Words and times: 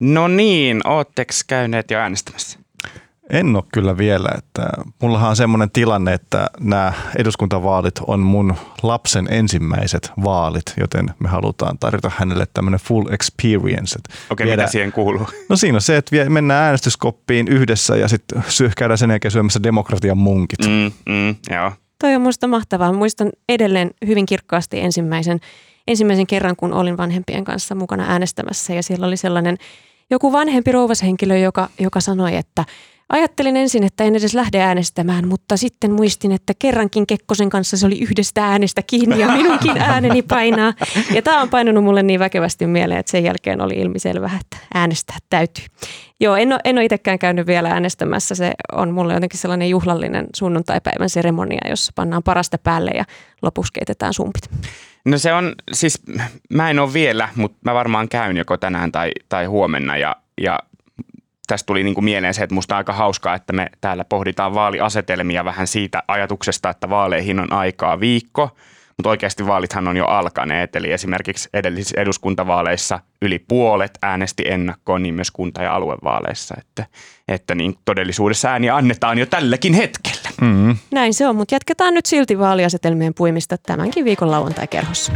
No 0.00 0.28
niin, 0.28 0.88
ootteko 0.88 1.32
käyneet 1.46 1.90
jo 1.90 1.98
äänestämässä? 1.98 2.58
En 3.30 3.56
ole 3.56 3.64
kyllä 3.72 3.98
vielä. 3.98 4.28
Että 4.38 4.68
mullahan 5.02 5.30
on 5.30 5.36
semmoinen 5.36 5.70
tilanne, 5.70 6.12
että 6.12 6.50
nämä 6.60 6.92
eduskuntavaalit 7.18 7.94
on 8.06 8.20
mun 8.20 8.54
lapsen 8.82 9.26
ensimmäiset 9.30 10.12
vaalit, 10.24 10.74
joten 10.80 11.10
me 11.18 11.28
halutaan 11.28 11.78
tarjota 11.78 12.10
hänelle 12.16 12.46
tämmöinen 12.54 12.80
full 12.80 13.06
experience. 13.12 13.98
Okei, 14.30 14.44
okay, 14.44 14.56
mitä 14.56 14.70
siihen 14.70 14.92
kuuluu? 14.92 15.28
No 15.48 15.56
siinä 15.56 15.76
on 15.76 15.82
se, 15.82 15.96
että 15.96 16.30
mennään 16.30 16.64
äänestyskoppiin 16.64 17.48
yhdessä 17.48 17.96
ja 17.96 18.08
sitten 18.08 18.42
käydään 18.76 18.98
sen 18.98 19.10
jälkeen 19.10 19.32
syömässä 19.32 19.62
demokratian 19.62 20.18
munkit. 20.18 20.58
Mm, 20.66 20.92
mm, 21.12 21.34
joo. 21.50 21.72
Toi 22.00 22.14
on 22.14 22.22
muista 22.22 22.46
mahtavaa. 22.46 22.92
Muistan 22.92 23.30
edelleen 23.48 23.90
hyvin 24.06 24.26
kirkkaasti 24.26 24.80
ensimmäisen, 24.80 25.40
ensimmäisen 25.88 26.26
kerran, 26.26 26.56
kun 26.56 26.72
olin 26.72 26.96
vanhempien 26.96 27.44
kanssa 27.44 27.74
mukana 27.74 28.04
äänestämässä 28.08 28.74
ja 28.74 28.82
siellä 28.82 29.06
oli 29.06 29.16
sellainen 29.16 29.56
joku 30.10 30.32
vanhempi 30.32 30.72
rouvashenkilö, 30.72 31.38
joka, 31.38 31.68
joka 31.78 32.00
sanoi, 32.00 32.36
että– 32.36 32.64
Ajattelin 33.08 33.56
ensin, 33.56 33.84
että 33.84 34.04
en 34.04 34.16
edes 34.16 34.34
lähde 34.34 34.60
äänestämään, 34.60 35.28
mutta 35.28 35.56
sitten 35.56 35.92
muistin, 35.92 36.32
että 36.32 36.52
kerrankin 36.58 37.06
Kekkosen 37.06 37.50
kanssa 37.50 37.76
se 37.76 37.86
oli 37.86 37.98
yhdestä 38.00 38.46
äänestä 38.46 38.82
kiinni 38.82 39.20
ja 39.20 39.28
minunkin 39.28 39.78
ääneni 39.78 40.22
painaa. 40.22 40.74
Ja 41.14 41.22
tämä 41.22 41.42
on 41.42 41.50
painunut 41.50 41.84
mulle 41.84 42.02
niin 42.02 42.20
väkevästi 42.20 42.66
mieleen, 42.66 43.00
että 43.00 43.10
sen 43.10 43.24
jälkeen 43.24 43.60
oli 43.60 43.74
ilmiselvä, 43.74 44.30
että 44.40 44.56
äänestää 44.74 45.16
täytyy. 45.30 45.64
Joo, 46.20 46.36
en 46.36 46.52
ole, 46.52 46.60
en 46.64 46.76
ole 46.76 46.84
itsekään 46.84 47.18
käynyt 47.18 47.46
vielä 47.46 47.68
äänestämässä. 47.68 48.34
Se 48.34 48.52
on 48.72 48.94
mulle 48.94 49.14
jotenkin 49.14 49.40
sellainen 49.40 49.70
juhlallinen 49.70 50.26
sunnuntaipäivän 50.36 51.10
seremonia, 51.10 51.70
jossa 51.70 51.92
pannaan 51.94 52.22
parasta 52.22 52.58
päälle 52.58 52.90
ja 52.90 53.04
lopuksi 53.42 53.72
keitetään 53.72 54.14
sumpit. 54.14 54.50
No 55.06 55.18
se 55.18 55.32
on, 55.32 55.54
siis 55.72 56.02
mä 56.52 56.70
en 56.70 56.78
ole 56.78 56.92
vielä, 56.92 57.28
mutta 57.36 57.58
mä 57.64 57.74
varmaan 57.74 58.08
käyn 58.08 58.36
joko 58.36 58.56
tänään 58.56 58.92
tai, 58.92 59.10
tai 59.28 59.44
huomenna 59.44 59.96
ja, 59.96 60.16
ja 60.40 60.58
tästä 61.46 61.66
tuli 61.66 61.84
niin 61.84 61.94
kuin 61.94 62.04
mieleen 62.04 62.34
se, 62.34 62.42
että 62.42 62.54
musta 62.54 62.74
on 62.74 62.76
aika 62.76 62.92
hauskaa, 62.92 63.34
että 63.34 63.52
me 63.52 63.70
täällä 63.80 64.04
pohditaan 64.04 64.54
vaaliasetelmia 64.54 65.44
vähän 65.44 65.66
siitä 65.66 66.02
ajatuksesta, 66.08 66.70
että 66.70 66.90
vaaleihin 66.90 67.40
on 67.40 67.52
aikaa 67.52 68.00
viikko, 68.00 68.56
mutta 68.96 69.08
oikeasti 69.10 69.46
vaalithan 69.46 69.88
on 69.88 69.96
jo 69.96 70.06
alkaneet. 70.06 70.76
Eli 70.76 70.92
esimerkiksi 70.92 71.48
edellisissä 71.54 72.00
eduskuntavaaleissa 72.00 73.00
yli 73.22 73.38
puolet 73.38 73.98
äänesti 74.02 74.42
ennakkoon, 74.46 75.02
niin 75.02 75.14
myös 75.14 75.30
kunta- 75.30 75.62
ja 75.62 75.74
aluevaaleissa. 75.74 76.54
Että, 76.58 76.86
että 77.28 77.54
niin 77.54 77.78
todellisuudessa 77.84 78.50
ääniä 78.50 78.76
annetaan 78.76 79.18
jo 79.18 79.26
tälläkin 79.26 79.74
hetkellä. 79.74 80.25
Mm-hmm. 80.40 80.76
Näin 80.90 81.14
se 81.14 81.26
on, 81.26 81.36
mutta 81.36 81.54
jatketaan 81.54 81.94
nyt 81.94 82.06
silti 82.06 82.38
vaaliasetelmien 82.38 83.14
puimista 83.14 83.58
tämänkin 83.58 84.04
viikon 84.04 84.30
lauantai-kerhossa. 84.30 85.12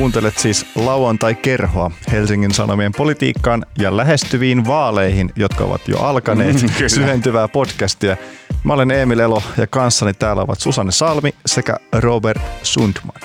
Kuuntelet 0.00 0.38
siis 0.38 0.66
lauantai-kerhoa 0.74 1.90
Helsingin 2.12 2.54
Sanomien 2.54 2.92
politiikkaan 2.96 3.66
ja 3.78 3.96
lähestyviin 3.96 4.66
vaaleihin, 4.66 5.30
jotka 5.36 5.64
ovat 5.64 5.88
jo 5.88 5.98
alkaneet, 5.98 6.56
syventyvää 6.86 7.48
podcastia. 7.48 8.16
Mä 8.64 8.72
olen 8.72 8.90
Emil 8.90 9.18
Elo 9.18 9.42
ja 9.56 9.66
kanssani 9.66 10.14
täällä 10.14 10.42
ovat 10.42 10.60
Susanne 10.60 10.92
Salmi 10.92 11.34
sekä 11.46 11.76
Robert 11.92 12.42
Sundman. 12.62 13.22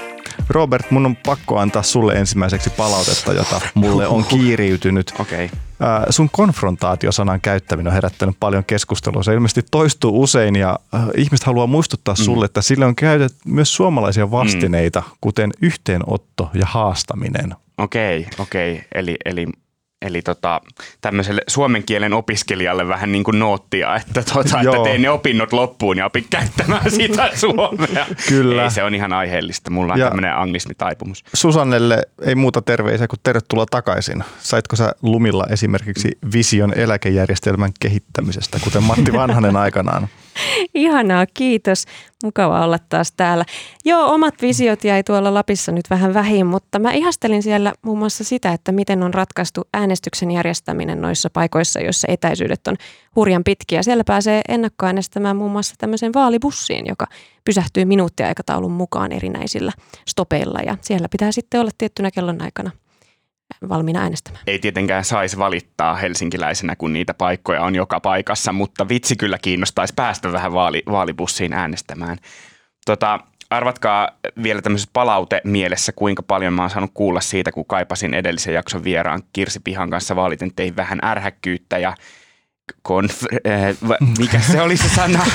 Robert, 0.49 0.91
mun 0.91 1.05
on 1.05 1.15
pakko 1.15 1.59
antaa 1.59 1.83
sulle 1.83 2.13
ensimmäiseksi 2.13 2.69
palautetta, 2.69 3.33
jota 3.33 3.61
mulle 3.73 4.07
on 4.07 4.25
kiiriytynyt. 4.25 5.13
Okay. 5.19 5.49
sun 6.09 6.29
konfrontaatiosanan 6.31 7.41
käyttäminen 7.41 7.87
on 7.87 7.93
herättänyt 7.93 8.35
paljon 8.39 8.65
keskustelua. 8.65 9.23
Se 9.23 9.33
ilmeisesti 9.33 9.61
toistuu 9.71 10.21
usein 10.21 10.55
ja 10.55 10.79
ihmiset 11.17 11.45
haluaa 11.45 11.67
muistuttaa 11.67 12.15
sulle, 12.15 12.45
mm. 12.45 12.45
että 12.45 12.61
sille 12.61 12.85
on 12.85 12.95
käytetty 12.95 13.37
myös 13.45 13.75
suomalaisia 13.75 14.31
vastineita, 14.31 14.99
mm. 14.99 15.17
kuten 15.21 15.51
yhteenotto 15.61 16.49
ja 16.53 16.65
haastaminen. 16.65 17.55
Okei, 17.77 18.19
okay, 18.19 18.31
okei. 18.39 18.73
Okay. 18.73 18.85
Eli, 18.95 19.15
eli 19.25 19.47
Eli 20.01 20.21
tota, 20.21 20.61
tämmöiselle 21.01 21.41
suomen 21.47 21.83
kielen 21.83 22.13
opiskelijalle 22.13 22.87
vähän 22.87 23.11
niin 23.11 23.23
kuin 23.23 23.39
noottia, 23.39 23.95
että, 23.95 24.23
tota, 24.33 24.59
että 24.59 24.83
tee 24.83 24.97
ne 24.97 25.09
opinnot 25.09 25.53
loppuun 25.53 25.97
ja 25.97 26.05
opi 26.05 26.27
käyttämään 26.29 26.91
sitä 26.97 27.29
suomea. 27.33 28.05
Kyllä. 28.27 28.63
Ei, 28.63 28.71
se 28.71 28.83
on 28.83 28.95
ihan 28.95 29.13
aiheellista. 29.13 29.71
Mulla 29.71 29.93
on 29.93 29.99
ja 29.99 30.05
tämmöinen 30.05 30.35
anglismitaipumus. 30.35 31.23
Susannelle 31.33 32.03
ei 32.21 32.35
muuta 32.35 32.61
terveisiä 32.61 33.07
kuin 33.07 33.19
tervetuloa 33.23 33.65
takaisin. 33.65 34.23
Saitko 34.39 34.75
sä 34.75 34.91
Lumilla 35.01 35.45
esimerkiksi 35.49 36.17
vision 36.33 36.73
eläkejärjestelmän 36.77 37.71
kehittämisestä, 37.79 38.59
kuten 38.63 38.83
Matti 38.83 39.13
Vanhanen 39.13 39.55
aikanaan? 39.55 40.07
Ihanaa, 40.73 41.25
kiitos. 41.33 41.85
Mukava 42.23 42.65
olla 42.65 42.79
taas 42.89 43.11
täällä. 43.17 43.45
Joo, 43.85 44.13
omat 44.13 44.41
visiot 44.41 44.83
jäi 44.83 45.03
tuolla 45.03 45.33
Lapissa 45.33 45.71
nyt 45.71 45.89
vähän 45.89 46.13
vähin, 46.13 46.45
mutta 46.45 46.79
mä 46.79 46.91
ihastelin 46.91 47.43
siellä 47.43 47.73
muun 47.81 47.99
muassa 47.99 48.23
sitä, 48.23 48.53
että 48.53 48.71
miten 48.71 49.03
on 49.03 49.13
ratkaistu 49.13 49.61
äänestyksen 49.73 50.31
järjestäminen 50.31 51.01
noissa 51.01 51.29
paikoissa, 51.29 51.79
joissa 51.79 52.07
etäisyydet 52.11 52.67
on 52.67 52.75
hurjan 53.15 53.43
pitkiä. 53.43 53.83
Siellä 53.83 54.03
pääsee 54.03 54.41
ennakkoäänestämään 54.47 55.35
muun 55.35 55.51
muassa 55.51 55.75
tämmöisen 55.77 56.13
vaalibussiin, 56.13 56.85
joka 56.87 57.07
pysähtyy 57.45 57.85
minuuttiaikataulun 57.85 58.71
mukaan 58.71 59.11
erinäisillä 59.11 59.71
stopeilla 60.07 60.59
ja 60.65 60.77
siellä 60.81 61.09
pitää 61.09 61.31
sitten 61.31 61.61
olla 61.61 61.71
tiettynä 61.77 62.11
kellon 62.11 62.41
aikana 62.41 62.71
valmiina 63.69 64.01
äänestämään. 64.01 64.43
Ei 64.47 64.59
tietenkään 64.59 65.03
saisi 65.03 65.37
valittaa 65.37 65.95
helsinkiläisenä, 65.95 66.75
kun 66.75 66.93
niitä 66.93 67.13
paikkoja 67.13 67.61
on 67.61 67.75
joka 67.75 67.99
paikassa, 67.99 68.51
mutta 68.51 68.89
vitsi 68.89 69.15
kyllä 69.15 69.37
kiinnostaisi 69.41 69.93
päästä 69.93 70.31
vähän 70.31 70.53
vaali, 70.53 70.83
vaalibussiin 70.91 71.53
äänestämään. 71.53 72.17
Tota, 72.85 73.19
arvatkaa 73.49 74.09
vielä 74.43 74.61
tämmöisessä 74.61 74.91
palaute 74.93 75.41
mielessä, 75.43 75.91
kuinka 75.91 76.23
paljon 76.23 76.53
mä 76.53 76.61
oon 76.61 76.69
saanut 76.69 76.91
kuulla 76.93 77.21
siitä, 77.21 77.51
kun 77.51 77.65
kaipasin 77.65 78.13
edellisen 78.13 78.53
jakson 78.53 78.83
vieraan 78.83 79.23
Kirsi 79.33 79.59
Pihan 79.59 79.89
kanssa 79.89 80.15
vaaliten, 80.15 80.51
tein 80.55 80.75
vähän 80.75 80.99
ärhäkkyyttä 81.03 81.77
ja 81.77 81.93
konf- 82.73 83.51
äh, 83.51 83.99
mikä 84.17 84.39
se 84.39 84.61
oli 84.61 84.77
se 84.77 84.89
sana, 84.89 85.25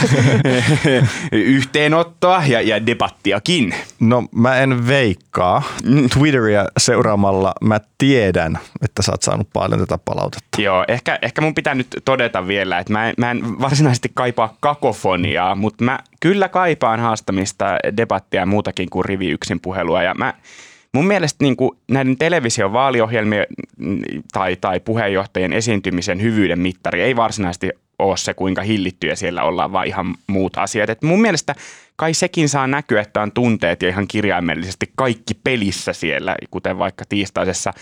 yhteenottoa 1.33 2.43
ja, 2.47 2.61
ja 2.61 2.87
debattiakin. 2.87 3.75
No 4.01 4.25
mä 4.33 4.57
en 4.57 4.87
veikkaa. 4.87 5.63
Mm. 5.85 6.09
Twitteria 6.09 6.67
seuraamalla 6.79 7.53
mä 7.61 7.81
tiedän, 7.99 8.59
että 8.83 9.03
sä 9.03 9.13
oot 9.13 9.23
saanut 9.23 9.49
paljon 9.53 9.81
tätä 9.81 9.99
palautetta. 10.05 10.63
Joo, 10.63 10.85
ehkä, 10.89 11.19
ehkä 11.23 11.41
mun 11.41 11.55
pitää 11.55 11.75
nyt 11.75 11.87
todeta 12.05 12.47
vielä, 12.47 12.79
että 12.79 12.93
mä 12.93 13.09
en, 13.09 13.15
mä 13.19 13.31
en 13.31 13.61
varsinaisesti 13.61 14.11
kaipaa 14.15 14.57
kakofoniaa, 14.61 15.55
mutta 15.55 15.85
mä 15.85 15.99
kyllä 16.21 16.49
kaipaan 16.49 17.01
haastamista, 17.01 17.67
debattia 17.97 18.41
ja 18.41 18.47
muutakin 18.47 18.91
kuin 18.91 19.05
rivi 19.05 19.29
yksin 19.29 19.61
puhelua 19.61 20.03
ja 20.03 20.15
mä 20.15 20.35
Mun 20.95 21.07
mielestä 21.07 21.45
niin 21.45 21.57
kuin 21.57 21.79
näiden 21.89 22.19
television 22.19 22.73
vaaliohjelmien 22.73 23.47
mm, 23.77 24.03
tai, 24.33 24.57
tai 24.57 24.81
puheenjohtajien 24.81 25.53
esiintymisen 25.53 26.23
hyvyyden 26.23 26.59
mittari 26.59 27.03
ei 27.03 27.17
varsinaisesti 27.17 27.71
ole 27.99 28.17
se, 28.17 28.35
kuinka 28.35 28.63
hillittyjä 28.63 29.15
siellä 29.15 29.43
ollaan, 29.43 29.73
vaan 29.73 29.87
ihan 29.87 30.15
muut 30.27 30.59
asiat. 30.59 30.91
Et 30.91 31.03
mun 31.03 31.21
mielestä 31.21 31.55
kai 32.01 32.15
sekin 32.15 32.49
saa 32.49 32.67
näkyä, 32.67 33.01
että 33.01 33.23
on 33.23 33.33
tunteet 33.33 33.83
ja 33.83 33.89
ihan 33.89 34.09
kirjaimellisesti 34.09 34.93
kaikki 34.97 35.35
pelissä 35.35 35.93
siellä, 35.93 36.37
kuten 36.51 36.79
vaikka 36.79 37.05
tiistaisessa 37.09 37.73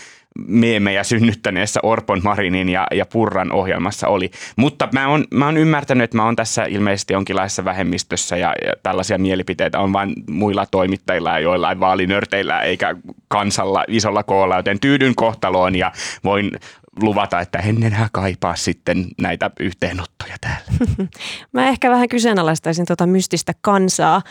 meemejä 0.47 1.03
synnyttäneessä 1.03 1.79
Orpon 1.83 2.21
Marinin 2.23 2.69
ja, 2.69 2.87
ja 2.91 3.05
Purran 3.05 3.51
ohjelmassa 3.51 4.07
oli. 4.07 4.31
Mutta 4.55 4.89
mä 4.91 5.07
oon, 5.07 5.25
mä 5.33 5.45
oon 5.45 5.57
ymmärtänyt, 5.57 6.03
että 6.03 6.17
mä 6.17 6.25
oon 6.25 6.35
tässä 6.35 6.63
ilmeisesti 6.63 7.13
jonkinlaisessa 7.13 7.65
vähemmistössä 7.65 8.37
ja, 8.37 8.53
ja 8.65 8.73
tällaisia 8.83 9.17
mielipiteitä 9.17 9.79
on 9.79 9.93
vain 9.93 10.13
muilla 10.29 10.65
toimittajilla 10.65 11.29
ja 11.29 11.39
joillain 11.39 11.79
vaalinörteillä 11.79 12.61
eikä 12.61 12.95
kansalla 13.27 13.83
isolla 13.87 14.23
koolla, 14.23 14.57
joten 14.57 14.79
tyydyn 14.79 15.15
kohtaloon 15.15 15.75
ja 15.75 15.91
voin 16.23 16.51
luvata, 17.01 17.39
että 17.39 17.59
en 17.59 17.83
enää 17.83 18.09
kaipaa 18.11 18.55
sitten 18.55 19.07
näitä 19.21 19.51
yhteenottoja 19.59 20.35
täällä. 20.41 20.67
Mä 21.53 21.67
ehkä 21.67 21.91
vähän 21.91 22.09
kyseenalaistaisin 22.09 22.85
tuota 22.85 23.07
mystistä 23.07 23.53
kansaa, 23.61 24.21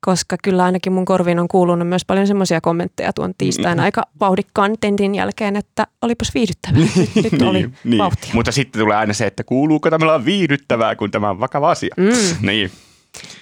koska 0.00 0.36
kyllä 0.42 0.64
ainakin 0.64 0.92
mun 0.92 1.04
korviin 1.04 1.38
on 1.38 1.48
kuulunut 1.48 1.88
myös 1.88 2.04
paljon 2.04 2.26
semmoisia 2.26 2.60
kommentteja 2.60 3.12
tuon 3.12 3.32
tiistain 3.38 3.78
mm. 3.78 3.84
aika 3.84 4.02
vauhdikkaan 4.20 4.74
tentin 4.80 5.14
jälkeen, 5.14 5.56
että 5.56 5.86
olipas 6.02 6.34
viihdyttävää. 6.34 6.80
Nyt, 6.96 7.32
nyt 7.32 7.42
oli 7.42 7.70
niin. 7.84 7.98
vauhtia. 7.98 8.30
Mutta 8.34 8.52
sitten 8.52 8.80
tulee 8.80 8.96
aina 8.96 9.12
se, 9.12 9.26
että 9.26 9.44
kuuluuko 9.44 9.90
tämä 9.90 10.14
on 10.14 10.24
viihdyttävää, 10.24 10.96
kun 10.96 11.10
tämä 11.10 11.30
on 11.30 11.40
vakava 11.40 11.70
asia. 11.70 11.94
Mm. 11.96 12.12
Niin. 12.48 12.70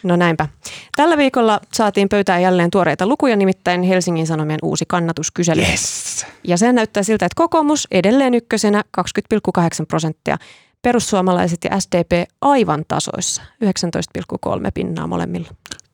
No 0.02 0.16
näinpä. 0.16 0.48
Tällä 0.96 1.16
viikolla 1.16 1.60
saatiin 1.72 2.08
pöytään 2.08 2.42
jälleen 2.42 2.70
tuoreita 2.70 3.06
lukuja, 3.06 3.36
nimittäin 3.36 3.82
Helsingin 3.82 4.26
Sanomien 4.26 4.58
uusi 4.62 4.84
kannatuskysely. 4.88 5.62
Yes. 5.62 6.26
Ja 6.44 6.56
se 6.56 6.72
näyttää 6.72 7.02
siltä, 7.02 7.26
että 7.26 7.36
kokoomus 7.36 7.88
edelleen 7.90 8.34
ykkösenä 8.34 8.82
20,8 9.00 9.86
prosenttia, 9.88 10.36
perussuomalaiset 10.82 11.58
ja 11.64 11.80
SDP 11.80 12.30
aivan 12.40 12.84
tasoissa 12.88 13.42
19,3 13.64 14.70
pinnaa 14.74 15.06
molemmilla. 15.06 15.48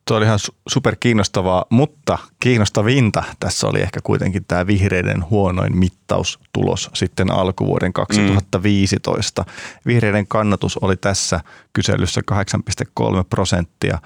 Tuo 0.05 0.17
oli 0.17 0.25
ihan 0.25 0.39
super 0.69 0.97
kiinnostavaa, 1.01 1.65
mutta 1.71 2.19
kiinnostavinta 2.41 3.23
tässä 3.41 3.67
oli 3.67 3.81
ehkä 3.81 4.01
kuitenkin 4.03 4.45
tämä 4.45 4.67
vihreiden 4.67 5.31
huonoin 5.31 5.77
mittaustulos 5.77 6.91
sitten 6.95 7.31
alkuvuoden 7.31 7.93
2015. 7.93 9.43
Mm. 9.43 9.53
Vihreiden 9.87 10.27
kannatus 10.27 10.79
oli 10.79 10.97
tässä 10.97 11.41
kyselyssä 11.73 12.21
8,3 12.33 13.25
prosenttia 13.31 13.99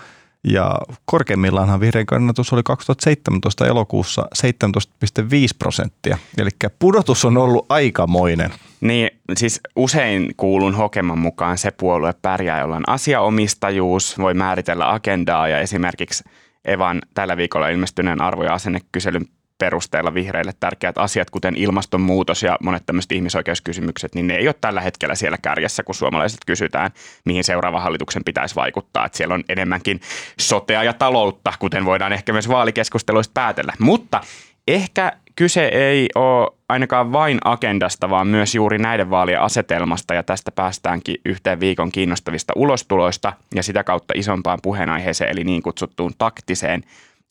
ja 0.47 0.79
korkeimmillaanhan 1.05 1.81
vihreän 1.81 2.07
kannatus 2.07 2.53
oli 2.53 2.63
2017 2.63 3.67
elokuussa 3.67 4.29
17,5 4.45 5.29
prosenttia. 5.59 6.19
Eli 6.39 6.51
pudotus 6.79 7.25
on 7.25 7.37
ollut 7.37 7.67
aikamoinen. 7.69 8.51
Niin, 8.81 9.11
siis 9.37 9.61
usein 9.77 10.35
kuulun 10.37 10.75
hokeman 10.75 11.19
mukaan 11.19 11.59
se 11.59 11.71
puolue 11.71 12.15
pärjää, 12.23 12.61
jolla 12.61 12.77
on 12.77 12.89
asiaomistajuus, 12.89 14.19
voi 14.19 14.35
määritellä 14.35 14.93
agendaa 14.93 15.49
ja 15.49 15.59
esimerkiksi 15.59 16.25
Evan 16.65 17.03
tällä 17.15 17.37
viikolla 17.37 17.69
ilmestyneen 17.69 18.21
arvo- 18.21 18.45
ja 18.45 18.55
asennekyselyn 18.55 19.27
perusteella 19.59 20.15
vihreille 20.15 20.53
tärkeät 20.61 20.99
asiat, 20.99 21.31
kuten 21.31 21.57
ilmastonmuutos 21.57 22.43
ja 22.43 22.57
monet 22.63 22.87
tämmöiset 22.87 23.13
ihmisoikeuskysymykset, 23.13 24.15
niin 24.15 24.27
ne 24.27 24.35
ei 24.35 24.49
ole 24.49 24.55
tällä 24.61 24.81
hetkellä 24.81 25.15
siellä 25.15 25.39
kärjessä, 25.43 25.83
kun 25.83 25.95
suomalaiset 25.95 26.41
kysytään, 26.47 26.91
mihin 27.25 27.45
seuraava 27.45 27.81
hallituksen 27.81 28.25
pitäisi 28.25 28.55
vaikuttaa. 28.55 29.07
Että 29.07 29.19
siellä 29.19 29.35
on 29.35 29.45
enemmänkin 29.49 30.01
sotea 30.41 30.83
ja 30.83 30.93
taloutta, 30.93 31.53
kuten 31.59 31.85
voidaan 31.85 32.13
ehkä 32.13 32.33
myös 32.33 32.49
vaalikeskusteluista 32.49 33.33
päätellä. 33.35 33.73
Mutta 33.79 34.21
ehkä 34.69 35.13
kyse 35.37 35.67
ei 35.67 36.09
ole 36.15 36.51
ainakaan 36.69 37.13
vain 37.13 37.39
agendasta, 37.45 38.11
vaan 38.11 38.27
myös 38.27 38.55
juuri 38.55 38.79
näiden 38.79 39.11
vaalien 39.11 39.41
asetelmasta 39.41 40.15
ja 40.15 40.23
tästä 40.23 40.51
päästäänkin 40.51 41.17
yhteen 41.25 41.61
viikon 41.61 41.93
kiinnostavista 41.93 42.53
ulostuloista 42.57 43.33
ja 43.55 43.63
sitä 43.63 43.85
kautta 43.85 44.15
isompaan 44.17 44.59
puheenaiheeseen 44.63 45.31
eli 45.31 45.45
niin 45.45 45.63
kutsuttuun 45.63 46.13
taktiseen 46.19 46.83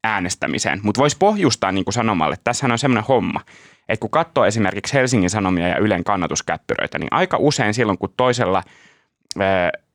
äänestämiseen. 0.06 0.80
Mutta 0.84 1.02
voisi 1.02 1.18
pohjustaa 1.18 1.72
niin 1.72 1.86
kuin 1.86 1.94
sanomalle, 1.94 2.36
tässähän 2.44 2.72
on 2.72 2.80
semmoinen 2.80 3.08
homma, 3.08 3.42
että 3.90 4.02
kun 4.02 4.10
katsoo 4.10 4.46
esimerkiksi 4.46 4.94
Helsingin 4.94 5.30
Sanomia 5.30 5.68
ja 5.68 5.78
Ylen 5.78 6.04
kannatuskäppyröitä, 6.04 7.00
niin 7.00 7.08
aika 7.12 7.38
usein 7.40 7.74
silloin, 7.74 7.98
kun 7.98 8.14
toisella 8.18 8.64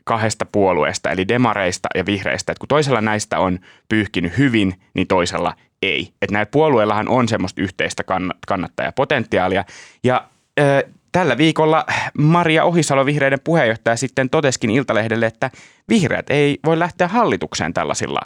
kahdesta 0.04 0.46
puolueesta, 0.52 1.10
eli 1.10 1.28
demareista 1.28 1.88
ja 1.94 2.06
vihreistä, 2.06 2.52
että 2.52 2.60
kun 2.60 2.68
toisella 2.68 3.00
näistä 3.00 3.38
on 3.38 3.58
pyyhkinyt 3.88 4.38
hyvin, 4.38 4.80
niin 4.94 5.06
toisella 5.06 5.54
ei. 5.82 6.12
Että 6.22 6.32
näillä 6.32 6.50
puolueillahan 6.50 7.08
on 7.08 7.28
semmoista 7.28 7.62
yhteistä 7.62 8.02
kannattajapotentiaalia. 8.46 9.64
Ja 10.04 10.28
ö, 10.60 10.88
tällä 11.12 11.38
viikolla 11.38 11.86
Maria 12.18 12.64
Ohisalo, 12.64 13.06
vihreiden 13.06 13.40
puheenjohtaja, 13.44 13.96
sitten 13.96 14.30
toteskin 14.30 14.70
Iltalehdelle, 14.70 15.26
että 15.26 15.50
vihreät 15.88 16.30
ei 16.30 16.58
voi 16.64 16.78
lähteä 16.78 17.08
hallitukseen 17.08 17.74
tällaisilla 17.74 18.20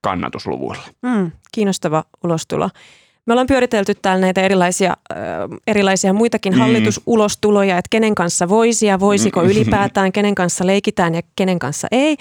kannatusluvuilla. 0.00 0.82
Mm, 1.02 1.30
kiinnostava 1.52 2.04
ulostulo. 2.24 2.70
Me 3.26 3.32
ollaan 3.32 3.46
pyöritelty 3.46 3.94
täällä 3.94 4.20
näitä 4.20 4.40
erilaisia, 4.40 4.96
äh, 5.12 5.18
erilaisia 5.66 6.12
muitakin 6.12 6.52
mm. 6.52 6.58
hallitusulostuloja, 6.58 7.78
että 7.78 7.88
kenen 7.90 8.14
kanssa 8.14 8.48
voisi 8.48 8.86
ja 8.86 9.00
voisiko 9.00 9.42
mm. 9.42 9.48
ylipäätään, 9.48 10.12
kenen 10.18 10.34
kanssa 10.34 10.66
leikitään 10.66 11.14
ja 11.14 11.22
kenen 11.36 11.58
kanssa 11.58 11.88
ei. 11.92 12.16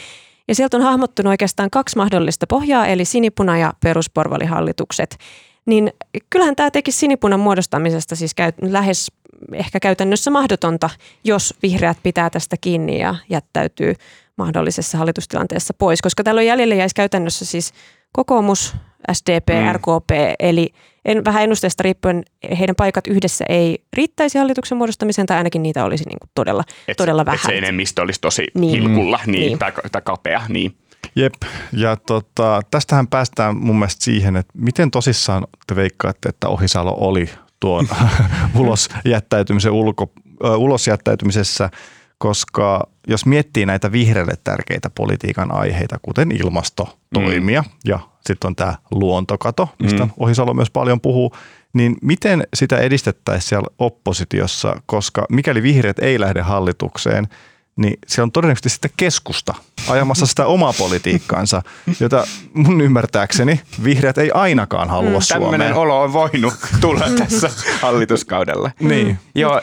Ja 0.48 0.56
sieltä 0.56 0.78
on 0.78 0.84
hahmottunut 0.84 1.30
oikeastaan 1.30 1.70
kaksi 1.70 1.98
mahdollista 1.98 2.48
pohjaa, 2.48 2.88
eli 2.88 3.06
sinipuna- 3.06 3.58
ja 3.58 3.74
perusporvalihallitukset. 3.84 5.18
Niin 5.66 5.94
kyllähän 6.30 6.56
tämä 6.56 6.72
teki 6.72 6.92
sinipunan 6.92 7.40
muodostamisesta 7.40 8.16
siis 8.16 8.34
käy, 8.34 8.52
lähes 8.62 9.12
ehkä 9.54 9.80
käytännössä 9.80 10.32
mahdotonta, 10.32 10.90
jos 11.24 11.54
vihreät 11.64 11.98
pitää 12.04 12.30
tästä 12.30 12.56
kiinni 12.62 13.00
ja 13.00 13.16
jättäytyy 13.30 13.94
mahdollisessa 14.38 14.98
hallitustilanteessa 14.98 15.74
pois, 15.74 16.02
koska 16.02 16.24
täällä 16.24 16.40
on 16.40 16.46
jäljellä 16.46 16.76
jäisi 16.76 16.96
käytännössä 16.96 17.46
siis 17.46 17.74
kokoomus, 18.12 18.76
SDP, 19.14 19.50
mm. 19.50 19.74
RKP, 19.74 20.10
eli 20.40 20.74
en, 21.06 21.26
vähän 21.26 21.44
ennusteesta 21.44 21.84
riippuen 21.84 22.24
heidän 22.60 22.76
paikat 22.76 23.08
yhdessä 23.08 23.46
ei 23.50 23.84
riittäisi 23.94 24.38
hallituksen 24.38 24.78
muodostamiseen, 24.78 25.28
tai 25.28 25.38
ainakin 25.38 25.64
niitä 25.64 25.86
olisi 25.86 26.04
niin 26.04 26.20
kuin 26.20 26.30
todella, 26.36 26.64
et, 26.88 26.98
todella 26.98 27.26
vähän. 27.26 27.40
Et 27.40 27.46
se 27.46 27.58
enemmistö 27.58 28.02
olisi 28.02 28.22
tosi 28.22 28.48
niin. 28.54 28.82
hilkulla 28.82 29.20
niin, 29.26 29.40
niin. 29.40 29.60
Tai, 29.60 29.72
tai 29.92 30.02
kapea. 30.02 30.42
Niin. 30.50 30.78
Jep, 31.16 31.34
ja 31.74 31.96
tota, 31.96 32.62
tästähän 32.72 33.08
päästään 33.08 33.58
mun 33.58 33.76
mielestä 33.76 34.04
siihen, 34.04 34.36
että 34.36 34.54
miten 34.58 34.92
tosissaan 34.92 35.48
te 35.68 35.76
veikkaatte, 35.76 36.30
että 36.30 36.48
Ohisalo 36.48 36.98
oli 37.00 37.30
tuon 37.60 37.88
ulos 38.60 38.90
jättäytymisen 39.06 39.72
ulko, 39.72 40.12
ulos 40.58 40.88
jättäytymisessä– 40.88 41.70
koska 42.18 42.88
jos 43.08 43.26
miettii 43.26 43.66
näitä 43.66 43.92
vihreille 43.92 44.34
tärkeitä 44.44 44.90
politiikan 44.90 45.52
aiheita, 45.52 46.00
kuten 46.02 46.32
ilmastotoimia 46.32 47.62
mm. 47.62 47.70
ja 47.86 48.00
sitten 48.28 48.48
on 48.48 48.56
tämä 48.56 48.76
luontokato, 48.92 49.70
mistä 49.80 50.06
mm. 50.06 50.12
Ohisalo 50.20 50.54
myös 50.54 50.70
paljon 50.70 51.02
puhuu, 51.02 51.32
niin 51.74 51.96
miten 52.02 52.48
sitä 52.54 52.78
edistettäisiin 52.78 53.50
siellä 53.50 53.68
oppositiossa, 53.80 54.82
koska 54.86 55.26
mikäli 55.30 55.64
vihreät 55.64 56.00
ei 56.00 56.20
lähde 56.20 56.42
hallitukseen, 56.42 57.28
niin 57.76 58.00
se 58.08 58.22
on 58.22 58.32
todennäköisesti 58.32 58.70
sitten 58.70 58.92
keskusta 58.98 59.54
ajamassa 59.90 60.26
sitä 60.26 60.46
omaa 60.46 60.74
politiikkaansa, 60.74 61.62
jota 62.00 62.28
mun 62.54 62.82
ymmärtääkseni 62.82 63.62
vihreät 63.84 64.18
ei 64.18 64.32
ainakaan 64.34 64.90
halua 64.90 65.20
mm, 65.20 65.22
Suomeen. 65.22 65.52
Tämmöinen 65.52 65.76
olo 65.76 66.02
on 66.02 66.14
voinut 66.14 66.54
tulla 66.82 67.10
tässä 67.20 67.50
hallituskaudella. 67.82 68.72
niin. 68.80 69.20
Joo, 69.36 69.62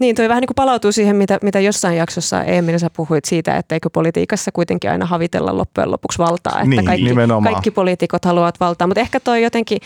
niin, 0.00 0.16
toi 0.16 0.28
vähän 0.28 0.40
niin 0.40 0.48
kuin 0.48 0.54
palautuu 0.54 0.92
siihen, 0.92 1.16
mitä, 1.16 1.38
mitä 1.42 1.60
jossain 1.60 1.96
jaksossa 1.96 2.44
Emil 2.44 2.78
sä 2.78 2.90
puhuit 2.96 3.24
siitä, 3.24 3.56
että 3.56 3.74
eikö 3.74 3.90
politiikassa 3.90 4.52
kuitenkin 4.52 4.90
aina 4.90 5.06
havitella 5.06 5.56
loppujen 5.56 5.90
lopuksi 5.90 6.18
valtaa. 6.18 6.52
Että 6.52 6.66
niin, 6.66 6.84
kaikki, 6.84 7.14
kaikki 7.44 7.70
poliitikot 7.70 8.24
haluavat 8.24 8.60
valtaa, 8.60 8.86
mutta 8.86 9.00
ehkä 9.00 9.20
toi 9.20 9.42
jotenkin 9.42 9.78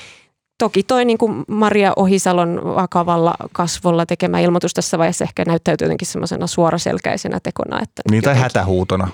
Toki 0.59 0.83
toi 0.83 1.05
niin 1.05 1.19
kuin 1.19 1.45
Maria 1.49 1.93
Ohisalon 1.97 2.61
vakavalla 2.65 3.35
kasvolla 3.53 4.07
tekemä 4.07 4.41
ilmoitus 4.41 4.75
tässä 4.75 4.99
vaiheessa 4.99 5.25
ehkä 5.25 5.45
näyttäytyy 5.45 5.85
jotenkin 5.85 6.09
semmoisena 6.09 6.47
suoraselkäisenä 6.47 7.41
tekona. 7.43 7.81
Että 7.83 8.03
niin, 8.11 8.23
tai 8.23 8.35
hätähuutona. 8.35 9.09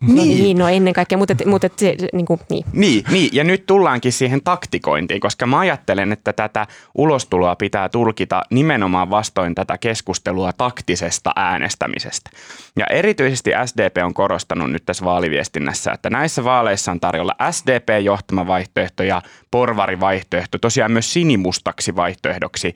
Niin, 0.00 0.58
no 0.58 0.68
ennen 0.68 0.94
kaikkea, 0.94 1.18
mutta, 1.18 1.34
mutta 1.46 1.68
se, 1.76 1.96
niin, 2.12 2.26
kuin, 2.26 2.40
niin. 2.50 2.64
niin. 2.72 3.04
Niin, 3.10 3.30
ja 3.32 3.44
nyt 3.44 3.66
tullaankin 3.66 4.12
siihen 4.12 4.42
taktikointiin, 4.42 5.20
koska 5.20 5.46
mä 5.46 5.58
ajattelen, 5.58 6.12
että 6.12 6.32
tätä 6.32 6.66
ulostuloa 6.94 7.56
pitää 7.56 7.88
tulkita 7.88 8.42
nimenomaan 8.50 9.10
vastoin 9.10 9.54
tätä 9.54 9.78
keskustelua 9.78 10.52
taktisesta 10.52 11.32
äänestämisestä. 11.36 12.30
Ja 12.76 12.86
erityisesti 12.90 13.50
SDP 13.64 13.96
on 14.04 14.14
korostanut 14.14 14.70
nyt 14.70 14.82
tässä 14.86 15.04
vaaliviestinnässä, 15.04 15.92
että 15.92 16.10
näissä 16.10 16.44
vaaleissa 16.44 16.90
on 16.90 17.00
tarjolla 17.00 17.34
SDP-johtama 17.50 18.46
vaihtoehto 18.46 19.02
ja 19.02 19.22
porvari-vaihtoehto, 19.50 20.58
tosiaan 20.58 20.92
myös 20.92 21.12
sinimustaksi 21.12 21.96
vaihtoehdoksi 21.96 22.74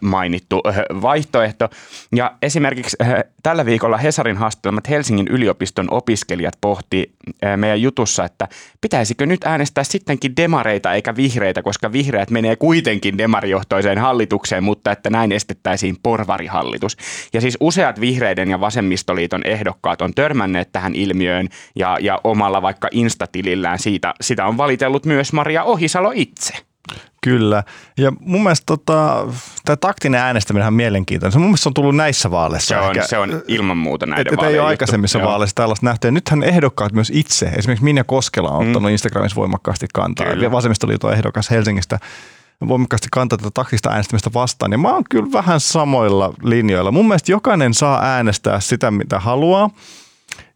mainittu 0.00 0.60
vaihtoehto. 1.02 1.68
Ja 2.14 2.32
esimerkiksi 2.42 2.96
tällä 3.42 3.64
viikolla 3.64 3.96
Hesarin 3.96 4.36
haastattelemat 4.36 4.88
Helsingin 4.88 5.28
yliopiston 5.28 5.88
opiskelijat 5.90 6.54
pohti 6.60 7.14
meidän 7.56 7.82
jutussa, 7.82 8.24
että 8.24 8.48
pitäisikö 8.80 9.26
nyt 9.26 9.44
äänestää 9.44 9.84
sittenkin 9.84 10.36
demareita 10.36 10.92
eikä 10.92 11.16
vihreitä, 11.16 11.62
koska 11.62 11.92
vihreät 11.92 12.30
menee 12.30 12.56
kuitenkin 12.56 13.18
demarijohtoiseen 13.18 13.98
hallitukseen, 13.98 14.64
mutta 14.64 14.92
että 14.92 15.10
näin 15.10 15.32
estettäisiin 15.32 15.96
porvarihallitus. 16.02 16.96
Ja 17.32 17.40
siis 17.40 17.56
useat 17.60 18.00
vihreiden 18.00 18.50
ja 18.50 18.60
vasemmistoliiton 18.60 19.46
ehdokkaat 19.46 20.02
on 20.02 20.14
törmänneet 20.14 20.72
tähän 20.72 20.94
ilmiöön 20.94 21.48
ja, 21.76 21.98
ja 22.00 22.20
omalla 22.24 22.62
vaikka 22.62 22.88
instatilillään 22.90 23.78
siitä, 23.78 24.14
sitä 24.20 24.46
on 24.46 24.56
valitellut 24.56 25.06
myös 25.06 25.32
Maria 25.32 25.64
Ohisalo 25.64 26.12
itse. 26.14 26.54
Kyllä. 27.24 27.62
Ja 27.98 28.12
mun 28.20 28.42
mielestä 28.42 28.66
tota, 28.66 29.26
tämä 29.64 29.76
taktinen 29.76 30.20
äänestäminen 30.20 30.66
on 30.66 30.74
mielenkiintoinen. 30.74 31.32
Se 31.32 31.38
mun 31.38 31.48
mielestä 31.48 31.68
on 31.68 31.74
tullut 31.74 31.96
näissä 31.96 32.30
vaaleissa. 32.30 32.74
Se 32.74 32.80
on, 32.80 32.96
se 33.08 33.18
on 33.18 33.42
ilman 33.48 33.76
muuta 33.76 34.06
näiden 34.06 34.34
et, 34.34 34.42
ei 34.42 34.58
ole 34.58 34.68
aikaisemmissa 34.68 35.18
Joo. 35.18 35.28
vaaleissa 35.28 35.54
tällaista 35.54 35.86
nähty. 35.86 36.08
Ja 36.08 36.12
nythän 36.12 36.42
ehdokkaat 36.42 36.92
myös 36.92 37.12
itse, 37.14 37.46
esimerkiksi 37.46 37.84
Minja 37.84 38.04
Koskela 38.04 38.50
on 38.50 38.64
mm. 38.64 38.68
ottanut 38.68 38.90
Instagramissa 38.90 39.36
voimakkaasti 39.36 39.86
kantaa. 39.94 40.26
Kyllä. 40.26 40.52
Vasemmistoliiton 40.52 41.12
ehdokas 41.12 41.50
Helsingistä 41.50 41.98
voimakkaasti 42.68 43.08
kantaa 43.12 43.38
tätä 43.38 43.50
taktista 43.54 43.90
äänestämistä 43.90 44.30
vastaan. 44.34 44.72
Ja 44.72 44.78
mä 44.78 44.92
oon 44.92 45.04
kyllä 45.10 45.32
vähän 45.32 45.60
samoilla 45.60 46.34
linjoilla. 46.42 46.92
Mun 46.92 47.08
mielestä 47.08 47.32
jokainen 47.32 47.74
saa 47.74 48.02
äänestää 48.02 48.60
sitä, 48.60 48.90
mitä 48.90 49.18
haluaa. 49.18 49.70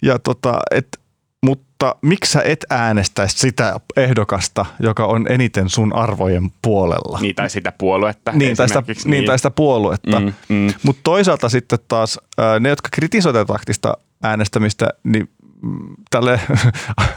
Ja 0.03 0.19
tota, 0.19 0.61
että 0.71 0.99
mutta 1.43 1.97
miksi 2.03 2.33
sä 2.33 2.43
et 2.43 2.65
äänestäisi 2.71 3.39
sitä 3.39 3.81
ehdokasta, 3.97 4.67
joka 4.81 5.07
on 5.07 5.27
eniten 5.31 5.69
sun 5.69 5.95
arvojen 5.95 6.51
puolella? 6.63 7.19
Niin, 7.21 7.35
tai 7.35 7.51
sitä 7.51 7.73
puoluetta. 7.79 8.33
Niin, 8.33 8.57
tai 8.57 8.69
sitä, 8.69 8.83
niin. 8.87 8.97
niin, 9.07 9.25
tai 9.25 9.39
sitä 9.39 9.51
puoluetta. 9.51 10.21
Mm, 10.21 10.33
mm. 10.49 10.73
Mutta 10.83 11.01
toisaalta 11.05 11.49
sitten 11.49 11.79
taas 11.89 12.21
ne, 12.61 12.69
jotka 12.69 12.89
kritisoivat 12.93 13.47
taktista 13.47 13.95
äänestämistä, 14.23 14.89
niin 15.05 15.29
mm, 15.63 15.95
tälle 16.11 16.41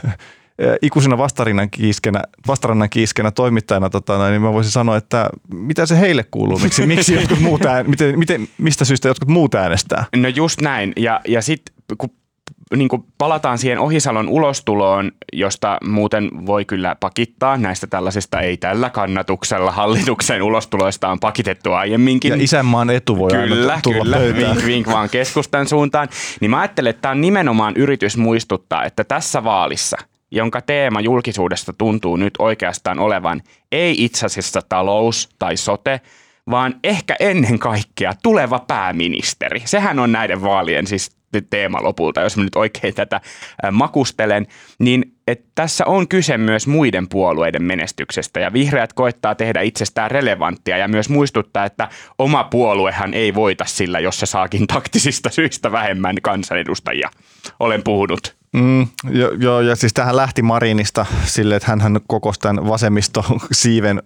ikuisena 0.82 1.18
vastarinnan 1.18 1.70
kiiskenä, 1.70 2.22
vastarannan 2.46 2.90
kiiskenä 2.90 3.30
toimittajana, 3.30 3.90
tota, 3.90 4.30
niin 4.30 4.42
mä 4.42 4.52
voisin 4.52 4.72
sanoa, 4.72 4.96
että 4.96 5.30
mitä 5.54 5.86
se 5.86 6.00
heille 6.00 6.24
kuuluu, 6.30 6.58
miksi, 6.58 6.86
miksi 6.96 7.14
jotkut 7.14 7.40
muut 7.40 7.64
ään, 7.64 7.90
miten, 7.90 8.18
miten, 8.18 8.48
mistä 8.58 8.84
syystä 8.84 9.08
jotkut 9.08 9.28
muut 9.28 9.54
äänestää? 9.54 10.04
No 10.16 10.28
just 10.28 10.60
näin, 10.60 10.92
ja, 10.96 11.20
ja 11.28 11.42
sitten 11.42 11.74
kun 11.98 12.10
niin 12.76 12.88
kuin 12.88 13.04
palataan 13.18 13.58
siihen 13.58 13.78
Ohisalon 13.78 14.28
ulostuloon, 14.28 15.12
josta 15.32 15.78
muuten 15.84 16.30
voi 16.46 16.64
kyllä 16.64 16.96
pakittaa 17.00 17.56
näistä 17.56 17.86
tällaisista 17.86 18.40
ei 18.40 18.56
tällä 18.56 18.90
kannatuksella 18.90 19.72
hallituksen 19.72 20.42
ulostuloista 20.42 21.08
on 21.08 21.20
pakitettu 21.20 21.72
aiemminkin. 21.72 22.30
Ja 22.30 22.36
isänmaan 22.40 22.90
etu 22.90 23.18
voi 23.18 23.30
kyllä, 23.30 23.72
aina 23.72 23.82
tulla 23.82 24.04
kyllä, 24.04 24.16
pöytään. 24.16 24.56
Vink, 24.56 24.66
vink 24.66 24.86
vaan 24.86 25.10
keskustan 25.10 25.68
suuntaan. 25.68 26.08
Niin 26.40 26.50
mä 26.50 26.60
ajattelen, 26.60 26.90
että 26.90 27.02
tämä 27.02 27.12
on 27.12 27.20
nimenomaan 27.20 27.74
yritys 27.76 28.16
muistuttaa, 28.16 28.84
että 28.84 29.04
tässä 29.04 29.44
vaalissa– 29.44 29.96
jonka 30.32 30.60
teema 30.60 31.00
julkisuudesta 31.00 31.72
tuntuu 31.72 32.16
nyt 32.16 32.34
oikeastaan 32.38 32.98
olevan 32.98 33.42
ei 33.72 34.04
itse 34.04 34.26
asiassa 34.26 34.62
talous 34.68 35.28
tai 35.38 35.56
sote, 35.56 36.00
vaan 36.50 36.74
ehkä 36.84 37.16
ennen 37.20 37.58
kaikkea 37.58 38.12
tuleva 38.22 38.58
pääministeri. 38.58 39.62
Sehän 39.64 39.98
on 39.98 40.12
näiden 40.12 40.42
vaalien 40.42 40.86
siis 40.86 41.16
teema 41.50 41.82
lopulta, 41.82 42.20
jos 42.20 42.36
mä 42.36 42.44
nyt 42.44 42.56
oikein 42.56 42.94
tätä 42.94 43.20
makustelen, 43.72 44.46
niin 44.78 45.14
että 45.26 45.50
tässä 45.54 45.86
on 45.86 46.08
kyse 46.08 46.38
myös 46.38 46.66
muiden 46.66 47.08
puolueiden 47.08 47.62
menestyksestä 47.62 48.40
ja 48.40 48.52
vihreät 48.52 48.92
koittaa 48.92 49.34
tehdä 49.34 49.60
itsestään 49.60 50.10
relevanttia 50.10 50.76
ja 50.76 50.88
myös 50.88 51.08
muistuttaa, 51.08 51.64
että 51.64 51.88
oma 52.18 52.44
puoluehan 52.44 53.14
ei 53.14 53.34
voita 53.34 53.64
sillä, 53.64 54.00
jos 54.00 54.20
se 54.20 54.26
saakin 54.26 54.66
taktisista 54.66 55.30
syistä 55.30 55.72
vähemmän 55.72 56.16
kansanedustajia. 56.22 57.10
Olen 57.60 57.82
puhunut. 57.82 58.36
Mm, 58.52 58.86
joo, 59.10 59.30
jo, 59.30 59.60
ja 59.60 59.76
siis 59.76 59.92
tähän 59.92 60.16
lähti 60.16 60.42
Marinista 60.42 61.06
sille, 61.24 61.56
että 61.56 61.76
hän 61.82 62.00
kokosi 62.06 62.40
tämän 62.40 62.68
vasemmisto-siiven 62.68 64.02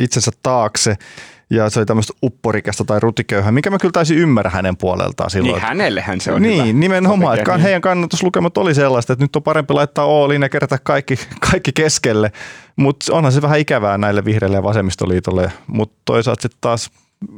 itsensä 0.00 0.30
taakse 0.42 0.96
ja 1.50 1.70
se 1.70 1.80
oli 1.80 1.86
tämmöistä 1.86 2.12
upporikasta 2.22 2.84
tai 2.84 3.00
rutiköyhää, 3.00 3.52
mikä 3.52 3.70
mä 3.70 3.78
kyllä 3.78 3.92
täysin 3.92 4.18
ymmärrän 4.18 4.52
hänen 4.52 4.76
puoleltaan 4.76 5.30
silloin. 5.30 5.52
Niin 5.52 5.62
hänellehän 5.62 6.20
se 6.20 6.32
on 6.32 6.42
Niin, 6.42 6.62
hyvä. 6.66 6.72
nimenomaan, 6.72 7.38
että 7.38 7.58
heidän 7.58 7.80
kannatuslukemat 7.80 8.58
oli 8.58 8.74
sellaista, 8.74 9.12
että 9.12 9.24
nyt 9.24 9.36
on 9.36 9.42
parempi 9.42 9.74
laittaa 9.74 10.04
Ooliin 10.04 10.42
ja 10.42 10.48
kerätä 10.48 10.78
kaikki, 10.82 11.18
kaikki 11.50 11.72
keskelle, 11.72 12.32
mutta 12.76 13.12
onhan 13.14 13.32
se 13.32 13.42
vähän 13.42 13.58
ikävää 13.58 13.98
näille 13.98 14.24
vihreille 14.24 14.56
ja 14.56 14.62
vasemmistoliitolle, 14.62 15.52
mutta 15.66 15.96
toisaalta 16.04 16.42
sitten 16.42 16.58
taas 16.60 16.90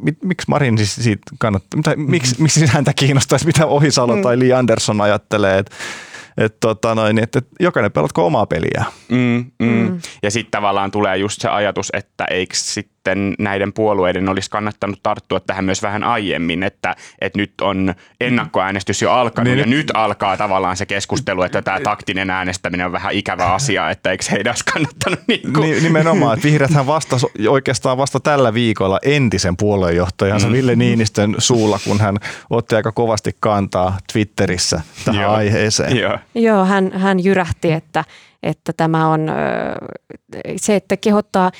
Mik, 0.03 0.17
miksi 0.25 0.45
Marin 0.49 0.79
siis 0.79 0.95
siitä 0.95 1.23
kannattaa, 1.39 1.77
mitä, 1.77 1.95
miksi, 1.97 2.43
miksi 2.43 2.67
häntä 2.67 2.93
kiinnostaisi, 2.93 3.47
mitä 3.47 3.67
Ohisalo 3.67 4.17
mm. 4.17 4.23
tai 4.23 4.39
Lee 4.39 4.53
Anderson 4.53 5.01
ajattelee, 5.01 5.59
että 5.59 5.77
et, 6.37 6.61
tota 6.61 6.95
noin, 6.95 7.19
et, 7.19 7.37
et 7.37 7.47
jokainen 7.61 7.93
pelatko 7.93 8.27
omaa 8.27 8.47
peliä. 8.47 8.85
Mm, 9.09 9.45
mm. 9.59 9.69
Mm. 9.69 10.01
Ja 10.23 10.31
sitten 10.31 10.51
tavallaan 10.51 10.91
tulee 10.91 11.17
just 11.17 11.41
se 11.41 11.49
ajatus, 11.49 11.89
että 11.93 12.25
eikö 12.25 12.55
sitten 12.57 13.00
näiden 13.39 13.73
puolueiden 13.73 14.29
olisi 14.29 14.51
kannattanut 14.51 15.01
tarttua 15.03 15.41
tähän 15.41 15.65
myös 15.65 15.83
vähän 15.83 16.05
aiemmin, 16.05 16.63
että, 16.63 16.97
että 17.21 17.39
nyt 17.39 17.53
on 17.61 17.95
ennakkoäänestys 18.21 19.03
jo 19.03 19.13
alkanut 19.13 19.53
niin, 19.53 19.59
ja 19.59 19.67
nyt 19.67 19.91
alkaa 19.95 20.37
tavallaan 20.37 20.77
se 20.77 20.87
keskustelu, 20.87 21.43
että 21.43 21.63
tämä 21.63 21.81
taktinen 21.81 22.31
äänestäminen 22.31 22.87
on 22.87 22.93
vähän 22.93 23.13
ikävä 23.13 23.55
asia, 23.55 23.91
että 23.91 24.11
eikö 24.11 24.25
heidän 24.31 24.51
olisi 24.51 24.65
kannattanut 24.73 25.21
niin 25.27 25.53
kuin... 25.53 25.83
Nimenomaan, 25.83 26.35
että 26.35 26.49
vihreäthän 26.49 26.87
vastasi 26.87 27.27
oikeastaan 27.49 27.99
vasta 27.99 28.21
tällä 28.21 28.55
viikolla 28.55 28.99
entisen 29.03 29.57
puoluejohtajansa 29.57 30.47
mm. 30.47 30.53
Ville 30.53 30.77
Niinistön 30.77 31.35
suulla, 31.39 31.79
kun 31.85 32.01
hän 32.01 32.17
otti 32.51 32.77
aika 32.77 32.93
kovasti 32.93 33.37
kantaa 33.41 33.99
Twitterissä 34.13 34.81
tähän 35.05 35.23
Joo. 35.23 35.33
aiheeseen. 35.33 35.97
Joo. 35.97 36.19
Joo, 36.35 36.65
hän, 36.65 36.93
hän 36.93 37.25
jyrähti, 37.25 37.73
että, 37.73 38.05
että 38.43 38.73
tämä 38.73 39.09
on 39.09 39.31
se, 40.57 40.77
että 40.77 40.97
kehottaa, 40.97 41.51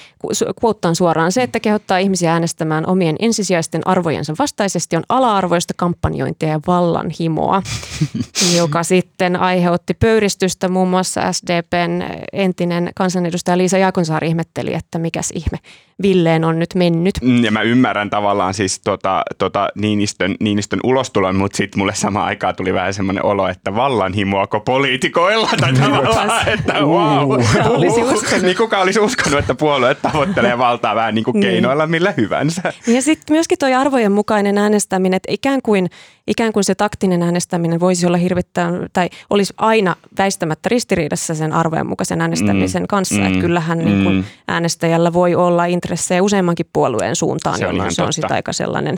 kuottaan 0.61 0.97
suoraan, 0.97 1.33
se, 1.33 1.43
että 1.43 1.61
kehottaa 1.61 1.99
ihmisiä 1.99 2.33
äänestämään 2.33 2.87
omien 2.87 3.17
ensisijaisten 3.19 3.83
arvojensa 3.85 4.35
vastaisesti 4.39 4.97
on 4.97 5.03
ala-arvoista 5.09 5.75
kampanjointia 5.77 6.49
ja 6.49 6.61
vallanhimoa, 6.67 7.63
joka 8.57 8.83
sitten 8.83 9.37
aiheutti 9.37 9.95
pöyristystä. 9.95 10.69
Muun 10.69 10.89
muassa 10.89 11.33
SDPn 11.33 12.03
entinen 12.33 12.91
kansanedustaja 12.97 13.59
Liisa 13.59 13.79
Jaakonsaari 13.79 14.29
ihmetteli, 14.29 14.75
että 14.75 14.99
mikäs 14.99 15.31
ihme 15.31 15.59
Villeen 16.03 16.45
on 16.45 16.59
nyt 16.59 16.75
mennyt. 16.75 17.15
Mm, 17.23 17.45
ja 17.45 17.51
mä 17.51 17.63
ymmärrän 17.63 18.11
tavallaan 18.11 18.55
siis 18.55 18.81
tota, 18.81 19.23
tota 19.39 19.69
Niinistön, 19.75 20.35
Niinistön 20.41 20.81
ulostulon, 20.85 21.37
mutta 21.37 21.57
sitten 21.57 21.79
mulle 21.79 21.95
samaan 21.95 22.27
aikaan 22.27 22.57
tuli 22.57 22.75
vähän 22.75 22.95
semmoinen 22.95 23.25
olo, 23.25 23.49
että 23.49 23.75
vallanhimoako 23.75 24.61
poliitikoilla 24.61 25.51
tai 25.61 25.73
tavallaan, 25.73 26.49
että 26.49 26.75
wow. 26.81 27.31
Olisi 27.69 28.03
uskonut. 28.03 28.43
Niin 28.43 28.57
kuka 28.57 28.79
olisi 28.79 29.01
uskonut, 29.01 29.39
että 29.39 29.55
puolue 29.55 29.95
tavoittelee 29.95 30.59
valtaa 30.59 30.95
vähän 30.95 31.15
niin 31.15 31.25
kuin 31.25 31.35
niin. 31.35 31.51
keinoilla 31.51 31.87
millä 31.87 32.15
hyvänsä. 32.17 32.63
Ja 32.87 33.03
sitten 33.03 33.35
myöskin 33.35 33.59
tuo 33.59 33.69
arvojen 33.79 34.13
mukainen 34.13 34.59
äänestäminen, 34.59 35.17
että 35.17 35.33
ikään 35.33 35.63
kuin, 35.63 35.89
ikään 36.31 36.53
kuin 36.53 36.65
se 36.65 36.75
taktinen 36.75 37.23
äänestäminen 37.23 37.81
voisi 37.81 38.07
olla 38.07 38.17
hirvittävän, 38.17 38.89
tai 38.93 39.09
olisi 39.31 39.55
aina 39.57 39.97
väistämättä 40.19 40.69
ristiriidassa 40.69 41.35
sen 41.35 41.53
arvojen 41.53 41.87
mukaisen 41.87 42.21
äänestämisen 42.21 42.83
mm. 42.83 42.87
kanssa. 42.87 43.15
Mm. 43.15 43.27
Että 43.27 43.41
kyllähän 43.41 43.79
mm. 43.79 43.85
niin 43.85 44.05
kuin 44.05 44.25
äänestäjällä 44.49 45.13
voi 45.13 45.35
olla 45.35 45.65
intressejä 45.65 46.23
useammankin 46.23 46.67
puolueen 46.73 47.17
suuntaan, 47.17 47.59
se 47.59 47.65
jolloin 47.65 47.95
se 47.95 48.03
on 48.03 48.13
sitten 48.13 48.33
aika 48.37 48.53
sellainen 48.53 48.97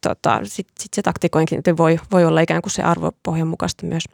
tota, 0.00 0.40
sitten 0.44 0.74
sit 0.80 0.94
se 0.94 1.02
taktikointi 1.02 1.56
voi, 1.76 1.98
voi 2.12 2.24
olla 2.24 2.40
ikään 2.40 2.62
kuin 2.62 2.72
se 2.72 2.82
arvopohjan 2.82 3.48
mukaista 3.48 3.86
myös. 3.86 4.04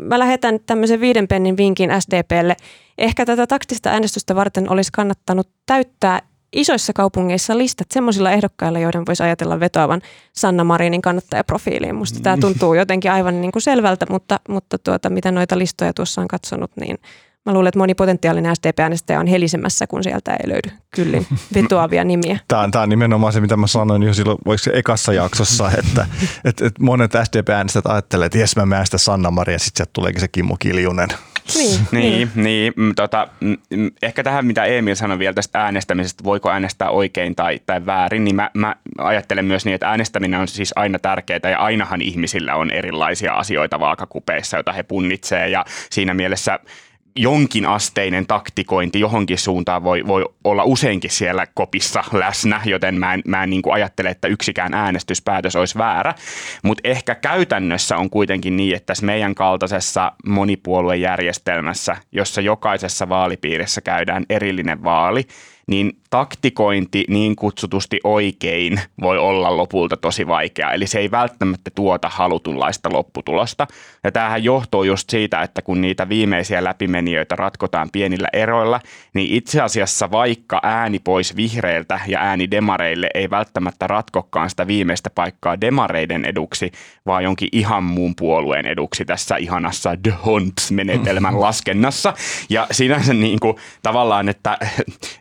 mä 0.00 0.18
lähetän 0.18 0.58
tämmöisen 0.66 1.00
viiden 1.00 1.28
pennin 1.28 1.56
vinkin 1.56 1.90
SDPlle. 1.98 2.56
Ehkä 2.98 3.26
tätä 3.26 3.46
taktista 3.46 3.90
äänestystä 3.90 4.34
varten 4.34 4.70
olisi 4.70 4.90
kannattanut 4.92 5.48
täyttää 5.66 6.22
isoissa 6.54 6.92
kaupungeissa 6.92 7.58
listat 7.58 7.86
semmoisilla 7.90 8.30
ehdokkailla, 8.30 8.78
joiden 8.78 9.02
voisi 9.06 9.22
ajatella 9.22 9.60
vetoavan 9.60 10.02
Sanna 10.32 10.64
Marinin 10.64 11.02
kannattajaprofiiliin. 11.02 11.94
Musta 11.94 12.20
tämä 12.20 12.36
mm. 12.36 12.40
tuntuu 12.40 12.74
jotenkin 12.74 13.12
aivan 13.12 13.40
niin 13.40 13.52
kuin 13.52 13.62
selvältä, 13.62 14.06
mutta, 14.10 14.40
mutta 14.48 14.78
tuota, 14.78 15.10
mitä 15.10 15.32
noita 15.32 15.58
listoja 15.58 15.94
tuossa 15.94 16.20
on 16.20 16.28
katsonut, 16.28 16.70
niin 16.80 16.98
Mä 17.46 17.52
luulen, 17.52 17.68
että 17.68 17.78
moni 17.78 17.94
potentiaalinen 17.94 18.56
SDP-äänestäjä 18.56 19.20
on 19.20 19.26
helisemässä, 19.26 19.86
kun 19.86 20.02
sieltä 20.02 20.32
ei 20.32 20.48
löydy 20.48 20.70
kyllin 20.90 21.26
vetoavia 21.54 22.04
nimiä. 22.04 22.38
Tämä 22.48 22.62
on, 22.62 22.70
tämä 22.70 22.82
on 22.82 22.88
nimenomaan 22.88 23.32
se, 23.32 23.40
mitä 23.40 23.56
mä 23.56 23.66
sanoin 23.66 24.02
jo 24.02 24.14
silloin, 24.14 24.38
voiko 24.46 24.58
se 24.58 24.70
ekassa 24.74 25.12
jaksossa, 25.12 25.70
että, 25.78 26.06
että, 26.44 26.66
että 26.66 26.82
monet 26.82 27.12
SDP-äänestäjät 27.24 27.86
ajattelee, 27.86 28.26
että 28.26 28.38
jes 28.38 28.56
mä 28.56 28.66
menen 28.66 28.86
sitä 28.86 28.98
Sanna 28.98 29.30
Maria, 29.30 29.58
sitten 29.58 29.76
sieltä 29.76 29.90
tuleekin 29.92 30.20
se 30.20 30.28
Kimmo 30.28 30.56
Kiljunen. 30.58 31.08
Niin, 31.54 31.80
niin, 31.92 32.30
niin. 32.34 32.72
niin 32.76 32.94
tota, 32.96 33.28
ehkä 34.02 34.22
tähän, 34.22 34.46
mitä 34.46 34.64
Emil 34.64 34.94
sanoi 34.94 35.18
vielä 35.18 35.34
tästä 35.34 35.60
äänestämisestä, 35.60 36.24
voiko 36.24 36.50
äänestää 36.50 36.90
oikein 36.90 37.34
tai, 37.34 37.60
tai 37.66 37.86
väärin, 37.86 38.24
niin 38.24 38.36
mä, 38.36 38.50
mä 38.54 38.76
ajattelen 38.98 39.44
myös 39.44 39.64
niin, 39.64 39.74
että 39.74 39.88
äänestäminen 39.88 40.40
on 40.40 40.48
siis 40.48 40.72
aina 40.76 40.98
tärkeää 40.98 41.50
ja 41.50 41.58
ainahan 41.58 42.02
ihmisillä 42.02 42.54
on 42.54 42.70
erilaisia 42.70 43.34
asioita 43.34 43.80
vaakakupeissa, 43.80 44.56
joita 44.56 44.72
he 44.72 44.82
punnitsee 44.82 45.48
ja 45.48 45.64
siinä 45.90 46.14
mielessä 46.14 46.58
jonkin 47.16 47.66
asteinen 47.66 48.26
taktikointi 48.26 49.00
johonkin 49.00 49.38
suuntaan 49.38 49.84
voi, 49.84 50.06
voi 50.06 50.24
olla 50.44 50.64
useinkin 50.64 51.10
siellä 51.10 51.46
kopissa 51.54 52.04
läsnä, 52.12 52.60
joten 52.64 52.94
mä 52.94 53.14
en, 53.14 53.22
mä 53.26 53.42
en 53.42 53.50
niin 53.50 53.62
kuin 53.62 53.74
ajattele, 53.74 54.08
että 54.08 54.28
yksikään 54.28 54.74
äänestyspäätös 54.74 55.56
olisi 55.56 55.78
väärä. 55.78 56.14
Mutta 56.62 56.88
ehkä 56.88 57.14
käytännössä 57.14 57.96
on 57.96 58.10
kuitenkin 58.10 58.56
niin, 58.56 58.76
että 58.76 58.86
tässä 58.86 59.06
meidän 59.06 59.34
kaltaisessa 59.34 60.12
monipuoluejärjestelmässä, 60.26 61.96
jossa 62.12 62.40
jokaisessa 62.40 63.08
vaalipiirissä 63.08 63.80
käydään 63.80 64.24
erillinen 64.30 64.84
vaali, 64.84 65.26
niin 65.66 65.92
taktikointi 66.10 67.04
niin 67.08 67.36
kutsutusti 67.36 68.00
oikein 68.04 68.80
voi 69.00 69.18
olla 69.18 69.56
lopulta 69.56 69.96
tosi 69.96 70.26
vaikea. 70.26 70.72
Eli 70.72 70.86
se 70.86 70.98
ei 70.98 71.10
välttämättä 71.10 71.70
tuota 71.74 72.08
halutunlaista 72.08 72.92
lopputulosta. 72.92 73.66
Ja 74.04 74.12
tämähän 74.12 74.44
johtuu 74.44 74.84
just 74.84 75.10
siitä, 75.10 75.42
että 75.42 75.62
kun 75.62 75.80
niitä 75.80 76.08
viimeisiä 76.08 76.64
läpimenijöitä 76.64 77.36
ratkotaan 77.36 77.88
pienillä 77.92 78.28
eroilla, 78.32 78.80
niin 79.14 79.32
itse 79.32 79.60
asiassa 79.60 80.10
vaikka 80.10 80.60
ääni 80.62 80.98
pois 80.98 81.36
vihreiltä 81.36 82.00
ja 82.06 82.20
ääni 82.20 82.50
demareille 82.50 83.10
ei 83.14 83.30
välttämättä 83.30 83.86
ratkokkaan 83.86 84.50
sitä 84.50 84.66
viimeistä 84.66 85.10
paikkaa 85.10 85.60
demareiden 85.60 86.24
eduksi, 86.24 86.72
vaan 87.06 87.24
jonkin 87.24 87.48
ihan 87.52 87.84
muun 87.84 88.14
puolueen 88.16 88.66
eduksi 88.66 89.04
tässä 89.04 89.36
ihanassa 89.36 89.96
The 90.02 90.14
Hunt-menetelmän 90.24 91.40
laskennassa. 91.44 92.14
Ja 92.50 92.66
sinänsä 92.70 93.14
niin 93.14 93.40
kuin, 93.40 93.56
tavallaan, 93.82 94.28
että, 94.28 94.58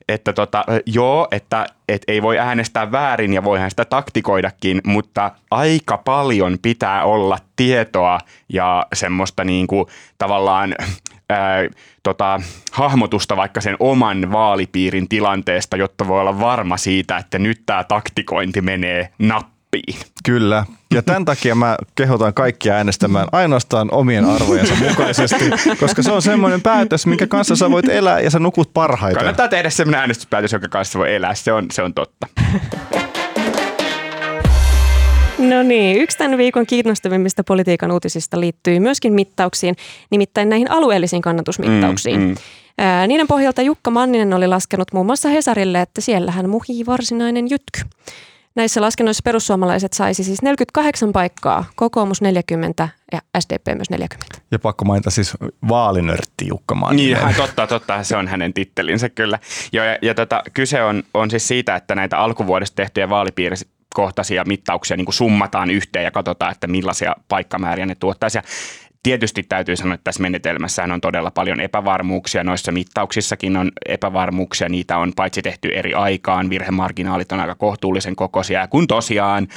että 0.08 0.33
tota, 0.34 0.66
joo, 0.86 1.28
että 1.32 1.66
et 1.88 2.02
ei 2.08 2.22
voi 2.22 2.40
äänestää 2.40 2.92
väärin 2.92 3.34
ja 3.34 3.44
voihan 3.44 3.70
sitä 3.70 3.86
taktikoidakin, 3.86 4.82
mutta 4.86 5.32
aika 5.52 5.98
paljon 5.98 6.58
pitää 6.62 7.04
olla 7.04 7.38
tietoa 7.56 8.20
ja 8.50 8.86
semmoista 8.94 9.44
niin 9.44 9.68
kuin, 9.68 9.86
tavallaan 10.18 10.76
ää, 11.30 11.68
tota, 12.04 12.42
hahmotusta 12.72 13.38
vaikka 13.38 13.62
sen 13.62 13.76
oman 13.80 14.32
vaalipiirin 14.32 15.10
tilanteesta, 15.10 15.78
jotta 15.78 16.08
voi 16.08 16.22
olla 16.22 16.40
varma 16.40 16.78
siitä, 16.78 17.18
että 17.18 17.40
nyt 17.40 17.62
tämä 17.66 17.84
taktikointi 17.84 18.62
menee 18.62 19.10
nappiin. 19.20 19.54
Kyllä, 20.24 20.66
ja 20.94 21.02
tämän 21.02 21.26
takia 21.26 21.56
mä 21.56 21.78
kehotan 21.96 22.34
kaikkia 22.34 22.74
äänestämään 22.74 23.28
ainoastaan 23.32 23.90
omien 23.92 24.26
arvojensa 24.26 24.76
mukaisesti, 24.76 25.50
koska 25.80 26.04
se 26.04 26.12
on 26.12 26.22
semmoinen 26.22 26.62
päätös, 26.62 27.06
minkä 27.06 27.28
kanssa 27.28 27.56
sä 27.56 27.72
voit 27.72 27.90
elää 27.90 28.20
ja 28.20 28.30
sä 28.30 28.40
nukut 28.40 28.74
parhaiten. 28.74 29.20
Kannattaa 29.20 29.48
tehdä 29.48 29.70
semmoinen 29.70 30.00
äänestyspäätös, 30.00 30.52
jonka 30.52 30.70
kanssa 30.70 31.00
voi 31.00 31.16
elää, 31.16 31.36
se 31.36 31.54
on, 31.54 31.66
se 31.72 31.82
on 31.82 31.94
totta. 31.94 32.28
No 35.38 35.64
niin, 35.64 36.02
yksi 36.02 36.18
tämän 36.18 36.38
viikon 36.38 36.66
kiinnostavimmista 36.66 37.44
politiikan 37.44 37.92
uutisista 37.92 38.40
liittyy 38.40 38.80
myöskin 38.80 39.14
mittauksiin, 39.14 39.76
nimittäin 40.10 40.50
näihin 40.50 40.72
alueellisiin 40.72 41.22
kannatusmittauksiin. 41.22 42.20
Mm, 42.20 42.28
mm. 42.28 42.36
Ää, 42.78 43.08
niiden 43.08 43.28
pohjalta 43.28 43.62
Jukka 43.62 43.92
Manninen 43.92 44.34
oli 44.34 44.48
laskenut 44.48 44.88
muun 44.94 45.06
muassa 45.06 45.30
Hesarille, 45.30 45.82
että 45.82 46.02
siellähän 46.02 46.50
muhii 46.50 46.86
varsinainen 46.86 47.50
jytky. 47.50 47.82
Näissä 48.56 48.82
laskennoissa 48.82 49.22
perussuomalaiset 49.24 49.94
saisi 49.94 50.24
siis 50.24 50.42
48 50.42 51.12
paikkaa, 51.12 51.66
kokoomus 51.76 52.22
40 52.22 52.90
ja 53.12 53.22
SDP 53.40 53.68
myös 53.76 53.90
40. 53.90 54.38
Ja 54.52 54.60
pakko 54.60 54.86
mainita 54.86 55.12
siis 55.12 55.34
vaalinörtti 55.70 56.48
Jukka 56.48 56.76
Manninen. 56.76 57.26
Niin, 57.26 57.36
totta, 57.36 57.68
totta, 57.68 58.04
se 58.04 58.18
on 58.18 58.28
hänen 58.28 58.54
tittelinsä 58.54 59.10
kyllä. 59.10 59.40
Ja, 59.72 59.86
ja, 59.86 59.98
ja 60.02 60.14
tota, 60.14 60.44
kyse 60.54 60.84
on, 60.84 61.04
on 61.14 61.30
siis 61.30 61.48
siitä, 61.48 61.76
että 61.76 61.96
näitä 61.96 62.18
alkuvuodesta 62.18 62.76
tehtyjä 62.76 63.10
vaalipiirikohtaisia 63.10 64.44
mittauksia 64.44 64.98
niin 64.98 65.06
kuin 65.06 65.16
summataan 65.16 65.70
yhteen 65.70 66.06
ja 66.06 66.12
katsotaan, 66.12 66.52
että 66.52 66.68
millaisia 66.68 67.16
paikkamääriä 67.28 67.86
ne 67.86 67.96
tuottaisi. 67.96 68.38
Ja 68.38 68.44
Tietysti 69.04 69.44
täytyy 69.44 69.76
sanoa, 69.76 69.94
että 69.94 70.04
tässä 70.04 70.22
menetelmässä 70.22 70.84
on 70.84 71.02
todella 71.02 71.32
paljon 71.32 71.60
epävarmuuksia. 71.60 72.44
Noissa 72.44 72.72
mittauksissakin 72.72 73.58
on 73.58 73.72
epävarmuuksia. 73.86 74.70
Niitä 74.70 74.98
on 74.98 75.14
paitsi 75.16 75.42
tehty 75.42 75.70
eri 75.74 75.94
aikaan, 75.94 76.50
virhemarginaalit 76.50 77.32
on 77.32 77.40
aika 77.40 77.56
kohtuullisen 77.56 78.16
kokoisia. 78.16 78.60
Ja 78.60 78.68
kun 78.68 78.88
tosiaan, 78.88 79.48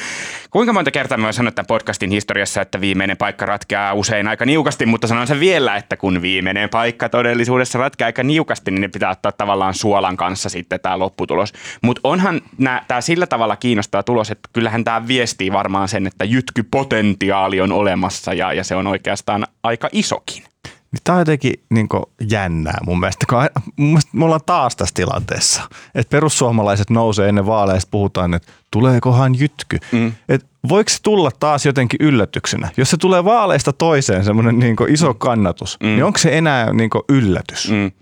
kuinka 0.51 0.73
monta 0.73 0.91
kertaa 0.91 1.19
mä 1.19 1.33
sanoin 1.33 1.55
tämän 1.55 1.67
podcastin 1.67 2.11
historiassa, 2.11 2.61
että 2.61 2.81
viimeinen 2.81 3.17
paikka 3.17 3.47
ratkeaa 3.47 3.95
usein 3.95 4.29
aika 4.29 4.47
niukasti, 4.47 4.87
mutta 4.87 5.07
sanon 5.07 5.27
sen 5.27 5.41
vielä, 5.41 5.77
että 5.77 5.97
kun 5.97 6.23
viimeinen 6.23 6.69
paikka 6.69 7.09
todellisuudessa 7.09 7.79
ratkeaa 7.79 8.07
aika 8.07 8.23
niukasti, 8.23 8.71
niin 8.71 8.81
ne 8.81 8.89
pitää 8.89 9.11
ottaa 9.11 9.33
tavallaan 9.33 9.75
suolan 9.75 10.17
kanssa 10.17 10.49
sitten 10.49 10.81
tämä 10.81 10.99
lopputulos. 10.99 11.53
Mutta 11.83 12.01
onhan 12.05 12.41
tämä 12.89 13.01
sillä 13.01 13.27
tavalla 13.27 13.57
kiinnostava 13.57 14.03
tulos, 14.03 14.31
että 14.31 14.49
kyllähän 14.53 14.85
tämä 14.85 15.09
viestii 15.09 15.53
varmaan 15.53 15.89
sen, 15.89 16.07
että 16.07 16.25
jytkypotentiaali 16.25 17.61
on 17.61 17.73
olemassa 17.73 18.33
ja, 18.33 18.53
ja 18.53 18.65
se 18.65 18.77
on 18.77 18.87
oikeastaan 18.87 19.36
on 19.37 19.47
aika 19.63 19.89
isokin. 19.93 20.43
Niin 20.65 21.01
tämä 21.05 21.17
on 21.17 21.21
jotenkin 21.21 21.53
niin 21.71 21.89
jännää 22.31 22.79
mun 22.87 23.01
mielestä, 23.01 23.27
kun 23.29 23.39
mun 23.77 23.89
mielestä 23.89 24.11
me 24.13 24.25
ollaan 24.25 24.41
taas 24.47 24.77
tässä 24.77 24.95
tilanteessa. 24.95 25.63
Että 25.95 26.11
perussuomalaiset 26.11 26.91
nousee 26.91 27.29
ennen 27.29 27.47
vaaleja 27.47 27.81
puhutaan, 27.91 28.35
että 28.35 28.53
tuleekohan 28.71 29.35
jytky. 29.39 29.79
Mm. 29.93 30.13
Et 30.29 30.47
voiko 30.69 30.91
se 30.91 30.99
tulla 31.03 31.31
taas 31.41 31.67
jotenkin 31.67 31.99
yllätyksenä? 32.01 32.69
Jos 32.77 32.91
se 32.91 32.97
tulee 32.97 33.25
vaaleista 33.25 33.73
toiseen 33.73 34.25
semmoinen 34.25 34.59
niin 34.59 34.77
iso 34.89 35.15
kannatus, 35.15 35.77
mm. 35.81 35.87
niin 35.87 36.05
onko 36.05 36.19
se 36.19 36.39
enää 36.39 36.73
niin 36.73 36.91
yllätys? 37.09 37.71
Mm. 37.71 37.93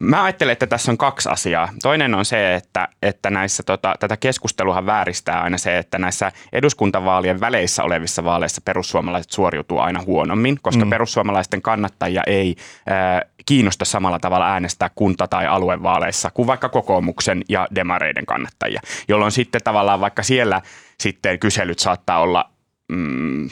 Mä 0.00 0.24
ajattelen, 0.24 0.52
että 0.52 0.66
tässä 0.66 0.92
on 0.92 0.98
kaksi 0.98 1.28
asiaa. 1.28 1.68
Toinen 1.82 2.14
on 2.14 2.24
se, 2.24 2.54
että, 2.54 2.88
että 3.02 3.30
näissä 3.30 3.62
tota, 3.62 3.94
tätä 4.00 4.16
keskustelua 4.16 4.86
vääristää 4.86 5.42
aina 5.42 5.58
se, 5.58 5.78
että 5.78 5.98
näissä 5.98 6.32
eduskuntavaalien 6.52 7.40
väleissä 7.40 7.82
olevissa 7.82 8.24
vaaleissa 8.24 8.60
perussuomalaiset 8.64 9.32
suoriutuu 9.32 9.78
aina 9.78 10.02
huonommin, 10.06 10.58
koska 10.62 10.84
mm. 10.84 10.90
perussuomalaisten 10.90 11.62
kannattajia 11.62 12.22
ei 12.26 12.56
äh, 12.90 13.30
kiinnosta 13.46 13.84
samalla 13.84 14.18
tavalla 14.18 14.52
äänestää 14.52 14.90
kunta- 14.94 15.28
tai 15.28 15.46
aluevaaleissa 15.46 16.30
kuin 16.30 16.46
vaikka 16.46 16.68
kokoomuksen 16.68 17.42
ja 17.48 17.68
demareiden 17.74 18.26
kannattajia, 18.26 18.80
jolloin 19.08 19.32
sitten 19.32 19.60
tavallaan 19.64 20.00
vaikka 20.00 20.22
siellä 20.22 20.62
sitten 21.00 21.38
kyselyt 21.38 21.78
saattaa 21.78 22.20
olla 22.20 22.50
mm, 22.88 23.50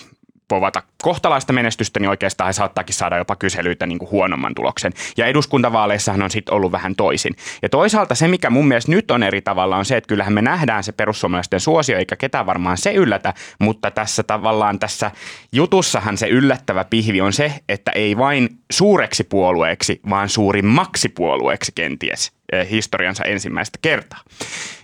povata 0.49 0.83
kohtalaista 1.03 1.53
menestystä, 1.53 2.01
niin 2.01 2.11
oikeastaan 2.11 2.49
he 2.49 2.53
saattaakin 2.53 2.95
saada 2.95 3.17
jopa 3.17 3.37
kyselyitä 3.37 3.87
niin 3.87 3.99
kuin 3.99 4.11
huonomman 4.11 4.55
tuloksen. 4.55 4.93
Ja 5.17 5.27
eduskuntavaaleissahan 5.27 6.23
on 6.23 6.31
sitten 6.31 6.55
ollut 6.55 6.73
vähän 6.73 6.97
toisin. 6.97 7.35
Ja 7.63 7.69
toisaalta 7.69 8.15
se, 8.15 8.29
mikä 8.29 8.51
mun 8.51 8.69
mielestä 8.69 8.93
nyt 8.93 9.11
on 9.11 9.23
eri 9.23 9.41
tavalla, 9.41 9.77
on 9.77 9.85
se, 9.85 9.97
että 9.97 10.09
kyllähän 10.09 10.33
me 10.33 10.43
nähdään 10.43 10.85
se 10.85 10.93
perussuomalaisten 10.93 11.61
suosio, 11.61 11.99
eikä 11.99 12.17
ketään 12.17 12.47
varmaan 12.47 12.79
se 12.79 12.93
yllätä, 12.93 13.35
mutta 13.59 13.91
tässä 13.91 14.23
tavallaan 14.23 14.79
tässä 14.79 15.11
jutussahan 15.53 16.17
se 16.17 16.29
yllättävä 16.29 16.85
pihvi 16.85 17.21
on 17.21 17.33
se, 17.33 17.53
että 17.69 17.91
ei 17.95 18.17
vain 18.17 18.49
suureksi 18.73 19.25
puolueeksi, 19.25 20.01
vaan 20.11 20.29
suurimmaksi 20.29 21.09
puolueeksi 21.09 21.73
kenties 21.75 22.39
Eh, 22.53 22.71
historiansa 22.71 23.25
ensimmäistä 23.25 23.79
kertaa. 23.83 24.19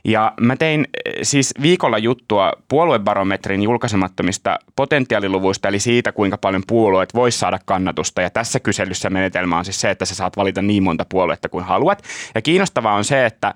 Ja 0.05 0.33
mä 0.41 0.57
tein 0.57 0.89
eh, 1.05 1.13
siis 1.23 1.55
viikolla 1.63 1.99
juttua 1.99 2.53
puoluebarometrin 2.69 3.63
julkaisemattomista 3.63 4.59
potentiaaliluvuista, 4.77 5.69
eli 5.69 5.79
siitä, 5.79 6.04
kuinka 6.13 6.39
paljon 6.39 6.63
puolueet 6.67 7.15
vois 7.15 7.41
saada 7.41 7.59
kannatusta. 7.65 8.23
Ja 8.23 8.31
tässä 8.31 8.61
kyselyssä 8.61 9.11
menetelmä 9.11 9.59
on 9.59 9.65
siis 9.65 9.81
se, 9.81 9.91
että 9.91 10.05
sä 10.05 10.15
saat 10.15 10.37
valita 10.37 10.63
niin 10.63 10.83
monta 10.83 11.07
puoluetta 11.09 11.49
kuin 11.49 11.65
haluat. 11.65 12.03
Ja 12.35 12.43
kiinnostavaa 12.43 12.95
on 12.95 13.05
se, 13.05 13.27
että 13.27 13.55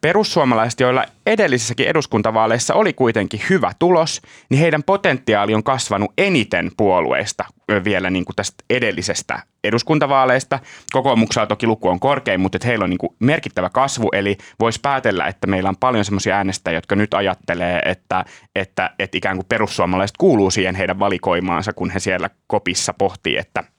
perussuomalaiset, 0.00 0.80
joilla 0.80 1.04
edellisissäkin 1.26 1.86
eduskuntavaaleissa 1.86 2.74
oli 2.74 2.92
kuitenkin 2.92 3.40
hyvä 3.50 3.72
tulos, 3.78 4.22
niin 4.50 4.60
heidän 4.60 4.82
potentiaali 4.82 5.54
on 5.54 5.62
kasvanut 5.62 6.12
eniten 6.18 6.70
puolueista 6.76 7.44
vielä 7.84 8.10
niin 8.10 8.24
kuin 8.24 8.36
tästä 8.36 8.64
edellisestä 8.70 9.42
eduskuntavaaleista. 9.64 10.58
Kokoomuksella 10.92 11.46
toki 11.46 11.66
luku 11.66 11.88
on 11.88 12.00
korkein, 12.00 12.40
mutta 12.40 12.56
että 12.56 12.68
heillä 12.68 12.82
on 12.82 12.90
niin 12.90 12.98
kuin 12.98 13.14
merkittävä 13.18 13.70
kasvu, 13.70 14.08
eli 14.12 14.38
voisi 14.60 14.80
päätellä, 14.82 15.26
että 15.26 15.46
meillä 15.46 15.68
on 15.68 15.76
paljon 15.76 16.04
semmoisia 16.04 16.36
äänestäjiä, 16.36 16.76
jotka 16.76 16.96
nyt 16.96 17.14
ajattelee, 17.14 17.80
että, 17.84 18.24
että, 18.54 18.90
että 18.98 19.18
ikään 19.18 19.36
kuin 19.36 19.46
perussuomalaiset 19.46 20.16
kuuluu 20.16 20.50
siihen 20.50 20.74
heidän 20.74 20.98
valikoimaansa, 20.98 21.72
kun 21.72 21.90
he 21.90 21.98
siellä 21.98 22.30
kopissa 22.46 22.94
pohtii, 22.94 23.36
että– 23.36 23.64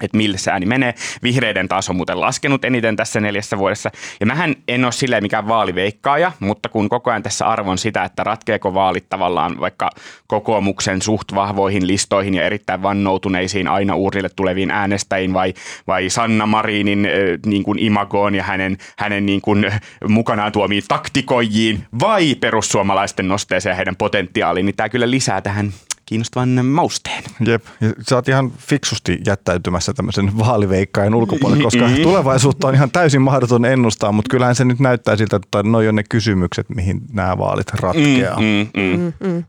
että 0.00 0.16
millä 0.16 0.38
se 0.38 0.50
ääni 0.50 0.66
menee. 0.66 0.94
Vihreiden 1.22 1.68
taas 1.68 1.90
on 1.90 1.96
muuten 1.96 2.20
laskenut 2.20 2.64
eniten 2.64 2.96
tässä 2.96 3.20
neljässä 3.20 3.58
vuodessa. 3.58 3.90
Ja 4.20 4.26
mähän 4.26 4.54
en 4.68 4.84
ole 4.84 4.92
silleen 4.92 5.22
mikään 5.22 5.48
vaaliveikkaaja, 5.48 6.32
mutta 6.40 6.68
kun 6.68 6.88
koko 6.88 7.10
ajan 7.10 7.22
tässä 7.22 7.46
arvon 7.46 7.78
sitä, 7.78 8.04
että 8.04 8.24
ratkeeko 8.24 8.74
vaalit 8.74 9.08
tavallaan 9.08 9.60
vaikka 9.60 9.90
kokoomuksen 10.26 11.02
suht 11.02 11.34
vahvoihin 11.34 11.86
listoihin 11.86 12.34
ja 12.34 12.44
erittäin 12.44 12.82
vannoutuneisiin 12.82 13.68
aina 13.68 13.94
uurille 13.94 14.28
tuleviin 14.36 14.70
äänestäjiin 14.70 15.32
vai, 15.32 15.54
vai 15.86 16.10
Sanna 16.10 16.46
Marinin 16.46 17.08
niin 17.46 17.62
kuin 17.62 17.78
imagoon 17.78 18.34
ja 18.34 18.42
hänen, 18.42 18.76
hänen 18.98 19.26
niin 19.26 19.40
kuin 19.40 19.72
mukanaan 20.08 20.52
tuomiin 20.52 20.82
taktikoijiin 20.88 21.86
vai 22.00 22.34
perussuomalaisten 22.34 23.28
nosteeseen 23.28 23.70
ja 23.70 23.76
heidän 23.76 23.96
potentiaaliin, 23.96 24.66
niin 24.66 24.76
tämä 24.76 24.88
kyllä 24.88 25.10
lisää 25.10 25.40
tähän 25.40 25.72
kiinnostavan 26.06 26.66
mausteen. 26.66 27.24
Jep, 27.46 27.64
ja 27.80 27.92
sä 28.08 28.16
oot 28.16 28.28
ihan 28.28 28.50
fiksusti 28.50 29.18
jättäytymässä 29.26 29.92
tämmöisen 29.92 30.38
vaaliveikkajan 30.38 31.14
ulkopuolelle, 31.14 31.64
koska 31.64 31.84
mm-hmm. 31.84 32.02
tulevaisuutta 32.08 32.68
on 32.68 32.74
ihan 32.74 32.90
täysin 32.90 33.22
mahdoton 33.22 33.64
ennustaa, 33.64 34.12
mutta 34.12 34.30
kyllähän 34.30 34.54
se 34.54 34.64
nyt 34.64 34.78
näyttää 34.78 35.16
siltä, 35.16 35.36
että 35.36 35.62
noi 35.62 35.88
on 35.88 35.94
ne 35.94 36.02
kysymykset, 36.10 36.68
mihin 36.68 37.00
nämä 37.12 37.38
vaalit 37.38 37.70
ratkeaa. 37.74 38.40
Mm-hmm. 38.40 39.02
Mm-hmm. 39.20 39.44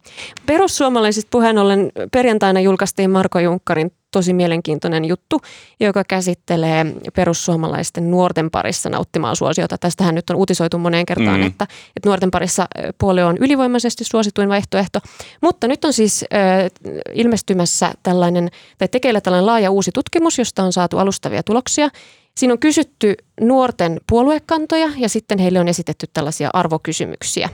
Perussuomalaisista 0.46 1.30
puheen 1.32 1.58
ollen 1.58 1.92
perjantaina 2.12 2.60
julkaistiin 2.60 3.12
Marko 3.12 3.40
Junkkarin 3.40 3.92
tosi 4.12 4.34
mielenkiintoinen 4.34 5.06
juttu, 5.06 5.42
joka 5.80 6.04
käsittelee 6.04 6.86
perussuomalaisten 7.16 8.12
nuorten 8.12 8.52
parissa 8.52 8.90
nauttimaa 8.90 9.36
suosiota. 9.36 9.78
Tästähän 9.78 10.16
nyt 10.16 10.30
on 10.30 10.36
uutisoitu 10.36 10.78
moneen 10.78 11.06
kertaan, 11.06 11.40
mm. 11.40 11.46
että, 11.46 11.68
että 11.96 12.10
nuorten 12.10 12.32
parissa 12.32 12.68
puolue 12.98 13.26
on 13.26 13.38
ylivoimaisesti 13.38 14.04
suosituin 14.04 14.50
vaihtoehto. 14.50 15.00
Mutta 15.42 15.68
nyt 15.68 15.86
on 15.86 15.94
siis 15.94 16.26
äh, 16.34 16.94
ilmestymässä 17.14 17.94
tällainen, 18.04 18.50
tai 18.78 18.88
tekeillä 18.88 19.22
tällainen 19.22 19.46
laaja 19.46 19.72
uusi 19.72 19.92
tutkimus, 19.92 20.38
josta 20.38 20.64
on 20.64 20.74
saatu 20.74 20.98
alustavia 20.98 21.44
tuloksia. 21.44 21.90
Siinä 22.38 22.54
on 22.54 22.60
kysytty 22.60 23.16
nuorten 23.42 24.02
puoluekantoja 24.10 24.90
ja 24.98 25.10
sitten 25.10 25.40
heille 25.40 25.60
on 25.60 25.68
esitetty 25.68 26.08
tällaisia 26.14 26.50
arvokysymyksiä. 26.54 27.50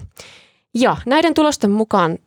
Ja 0.73 0.97
näiden 1.05 1.33
tulosten 1.33 1.71
mukaan 1.71 2.17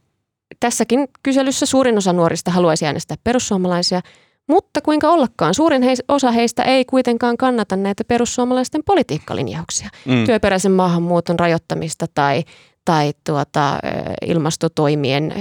Tässäkin 0.61 1.09
kyselyssä 1.23 1.67
suurin 1.67 1.99
osa 1.99 2.13
nuorista 2.13 2.51
haluaisi 2.51 2.87
äänestää 2.87 3.17
perussuomalaisia, 3.25 4.01
mutta 4.47 4.81
kuinka 4.81 5.11
ollakaan, 5.11 5.55
suurin 5.55 5.83
heis, 5.83 6.03
osa 6.09 6.31
heistä 6.31 6.63
ei 6.63 6.85
kuitenkaan 6.85 7.37
kannata 7.37 7.77
näitä 7.77 8.05
perussuomalaisten 8.05 8.83
politiikkalinjauksia. 8.87 9.89
Mm. 10.05 10.25
Työperäisen 10.27 10.73
maahanmuuton 10.73 11.39
rajoittamista 11.39 12.07
tai, 12.15 12.45
tai 12.85 13.13
tuota, 13.27 13.79
ilmastotoimien 14.27 15.35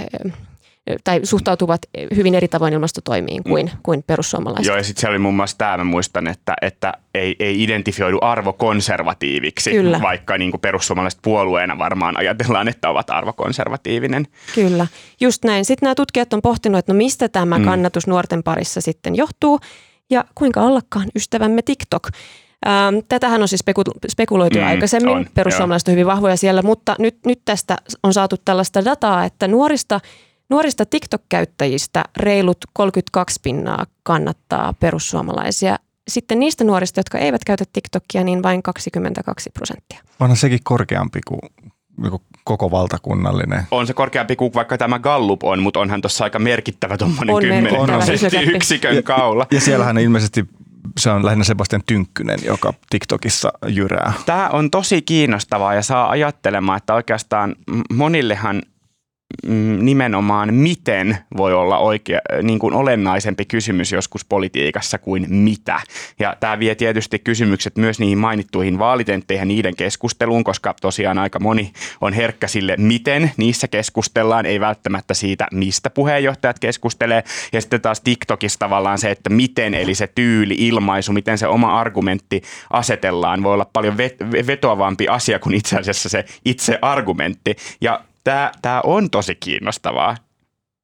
tai 1.03 1.19
suhtautuvat 1.23 1.81
hyvin 2.15 2.35
eri 2.35 2.47
tavoin 2.47 2.73
ilmastotoimiin 2.73 3.41
mm. 3.45 3.51
kuin, 3.51 3.65
mm. 3.65 3.77
kuin 3.83 4.03
perussuomalaiset. 4.07 4.65
Joo, 4.65 4.77
ja 4.77 4.83
sitten 4.83 5.01
siellä 5.01 5.13
oli 5.13 5.19
muun 5.19 5.35
muassa 5.35 5.57
tämä, 5.57 5.77
mä 5.77 5.83
muistan, 5.83 6.27
että, 6.27 6.53
että 6.61 6.93
ei, 7.15 7.35
ei 7.39 7.63
identifioidu 7.63 8.17
arvokonservatiiviksi, 8.21 9.71
Kyllä. 9.71 10.01
vaikka 10.01 10.37
niin 10.37 10.51
kuin 10.51 10.61
perussuomalaiset 10.61 11.19
puolueena 11.21 11.77
varmaan 11.77 12.17
ajatellaan, 12.17 12.67
että 12.67 12.89
ovat 12.89 13.09
arvokonservatiivinen. 13.09 14.27
Kyllä, 14.55 14.87
just 15.21 15.45
näin. 15.45 15.65
Sitten 15.65 15.87
nämä 15.87 15.95
tutkijat 15.95 16.33
on 16.33 16.41
pohtinut, 16.41 16.79
että 16.79 16.93
no 16.93 16.97
mistä 16.97 17.29
tämä 17.29 17.59
mm. 17.59 17.65
kannatus 17.65 18.07
nuorten 18.07 18.43
parissa 18.43 18.81
sitten 18.81 19.15
johtuu, 19.15 19.59
ja 20.09 20.25
kuinka 20.35 20.61
ollakaan 20.61 21.07
ystävämme 21.15 21.61
TikTok. 21.61 22.07
Ähm, 22.67 22.97
tätähän 23.09 23.41
on 23.41 23.47
siis 23.47 23.63
spekuloitu 24.09 24.59
mm, 24.59 24.67
aikaisemmin, 24.67 25.15
on, 25.15 25.27
perussuomalaiset 25.33 25.87
on 25.87 25.91
hyvin 25.91 26.05
vahvoja 26.05 26.37
siellä, 26.37 26.61
mutta 26.61 26.95
nyt, 26.99 27.17
nyt 27.25 27.41
tästä 27.45 27.77
on 28.03 28.13
saatu 28.13 28.35
tällaista 28.45 28.85
dataa, 28.85 29.25
että 29.25 29.47
nuorista– 29.47 29.99
Nuorista 30.49 30.85
TikTok-käyttäjistä 30.85 32.03
reilut 32.17 32.57
32 32.73 33.39
pinnaa 33.43 33.85
kannattaa 34.03 34.73
perussuomalaisia. 34.73 35.77
Sitten 36.07 36.39
niistä 36.39 36.63
nuorista, 36.63 36.99
jotka 36.99 37.17
eivät 37.17 37.43
käytä 37.45 37.63
TikTokia, 37.73 38.23
niin 38.23 38.43
vain 38.43 38.63
22 38.63 39.49
prosenttia. 39.49 39.99
Onhan 40.19 40.37
sekin 40.37 40.59
korkeampi 40.63 41.19
kuin 41.27 41.39
niinku 42.01 42.21
koko 42.43 42.71
valtakunnallinen. 42.71 43.63
On 43.71 43.87
se 43.87 43.93
korkeampi 43.93 44.35
kuin 44.35 44.53
vaikka 44.53 44.77
tämä 44.77 44.99
Gallup 44.99 45.43
on, 45.43 45.59
mutta 45.59 45.79
onhan 45.79 46.01
tuossa 46.01 46.23
aika 46.23 46.39
merkittävä 46.39 46.97
tuommoinen 46.97 47.35
On 47.35 47.41
10 47.41 47.63
merkittävä 47.63 48.05
prosenttiyksikön 48.05 49.03
kaula. 49.03 49.47
Ja 49.51 49.61
siellähän 49.61 49.97
ilmeisesti 49.97 50.45
se 50.99 51.09
on 51.09 51.25
lähinnä 51.25 51.43
Sebastian 51.43 51.81
Tynkkynen, 51.85 52.39
joka 52.45 52.73
TikTokissa 52.89 53.53
jyrää. 53.67 54.13
Tämä 54.25 54.49
on 54.49 54.71
tosi 54.71 55.01
kiinnostavaa 55.01 55.73
ja 55.73 55.81
saa 55.81 56.09
ajattelemaan, 56.09 56.77
että 56.77 56.93
oikeastaan 56.93 57.55
monillehan 57.93 58.61
nimenomaan 59.79 60.53
miten 60.53 61.17
voi 61.37 61.53
olla 61.53 61.77
oikea, 61.77 62.19
niin 62.43 62.59
kuin 62.59 62.73
olennaisempi 62.73 63.45
kysymys 63.45 63.91
joskus 63.91 64.25
politiikassa 64.25 64.97
kuin 64.97 65.25
mitä. 65.29 65.79
Ja 66.19 66.37
tämä 66.39 66.59
vie 66.59 66.75
tietysti 66.75 67.19
kysymykset 67.19 67.77
myös 67.77 67.99
niihin 67.99 68.17
mainittuihin 68.17 68.79
vaalitentteihin 68.79 69.47
niiden 69.47 69.75
keskusteluun, 69.75 70.43
koska 70.43 70.75
tosiaan 70.81 71.17
aika 71.17 71.39
moni 71.39 71.71
on 72.01 72.13
herkkä 72.13 72.47
sille, 72.47 72.75
miten 72.77 73.31
niissä 73.37 73.67
keskustellaan, 73.67 74.45
ei 74.45 74.59
välttämättä 74.59 75.13
siitä, 75.13 75.47
mistä 75.51 75.89
puheenjohtajat 75.89 76.59
keskustelee. 76.59 77.23
Ja 77.53 77.61
sitten 77.61 77.81
taas 77.81 78.01
TikTokissa 78.01 78.59
tavallaan 78.59 78.97
se, 78.97 79.11
että 79.11 79.29
miten, 79.29 79.73
eli 79.73 79.95
se 79.95 80.07
tyyli, 80.07 80.55
ilmaisu, 80.57 81.13
miten 81.13 81.37
se 81.37 81.47
oma 81.47 81.79
argumentti 81.79 82.41
asetellaan, 82.69 83.43
voi 83.43 83.53
olla 83.53 83.69
paljon 83.73 83.97
vetoavampi 84.47 85.07
asia 85.07 85.39
kuin 85.39 85.55
itse 85.55 85.77
asiassa 85.77 86.09
se 86.09 86.25
itse 86.45 86.79
argumentti. 86.81 87.55
Ja 87.81 88.01
tämä, 88.25 88.51
tämä 88.61 88.81
on 88.83 89.09
tosi 89.09 89.35
kiinnostavaa. 89.35 90.15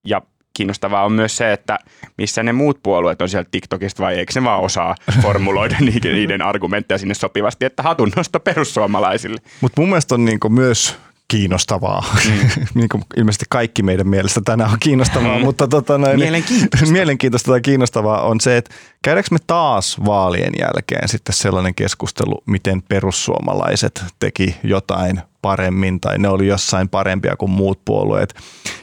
Ja 0.05 0.21
kiinnostavaa 0.53 1.05
on 1.05 1.11
myös 1.11 1.37
se, 1.37 1.53
että 1.53 1.79
missä 2.17 2.43
ne 2.43 2.53
muut 2.53 2.79
puolueet 2.83 3.21
on 3.21 3.29
sieltä 3.29 3.49
TikTokista 3.51 4.03
vai 4.03 4.15
eikö 4.15 4.31
ne 4.35 4.43
vaan 4.43 4.61
osaa 4.61 4.95
formuloida 5.21 5.75
niiden, 5.91 6.13
niiden 6.13 6.41
argumentteja 6.41 6.97
sinne 6.97 7.13
sopivasti, 7.13 7.65
että 7.65 7.83
hatunnosto 7.83 8.39
perussuomalaisille. 8.39 9.41
Mutta 9.61 9.81
mun 9.81 9.89
mielestä 9.89 10.15
on 10.15 10.25
niinku 10.25 10.49
myös 10.49 10.97
kiinnostavaa. 11.27 12.03
Mm. 12.25 12.49
niin 12.79 12.89
kuin 12.89 13.03
ilmeisesti 13.17 13.45
kaikki 13.49 13.83
meidän 13.83 14.07
mielestä 14.07 14.41
tänään 14.45 14.71
on 14.71 14.77
kiinnostavaa, 14.79 15.37
mm. 15.37 15.43
mutta 15.43 15.67
tota 15.67 15.97
noin, 15.97 16.19
mielenkiintoista. 16.19 16.91
mielenkiintoista 16.99 17.51
tai 17.51 17.61
kiinnostavaa 17.61 18.21
on 18.21 18.41
se, 18.41 18.57
että 18.57 18.75
käydäänkö 19.01 19.27
me 19.31 19.37
taas 19.47 20.05
vaalien 20.05 20.53
jälkeen 20.59 21.09
sitten 21.09 21.35
sellainen 21.35 21.75
keskustelu, 21.75 22.43
miten 22.45 22.81
perussuomalaiset 22.81 24.03
teki 24.19 24.55
jotain 24.63 25.21
paremmin 25.41 25.99
tai 25.99 26.17
ne 26.17 26.27
oli 26.27 26.47
jossain 26.47 26.89
parempia 26.89 27.35
kuin 27.35 27.51
muut 27.51 27.85
puolueet 27.85 28.33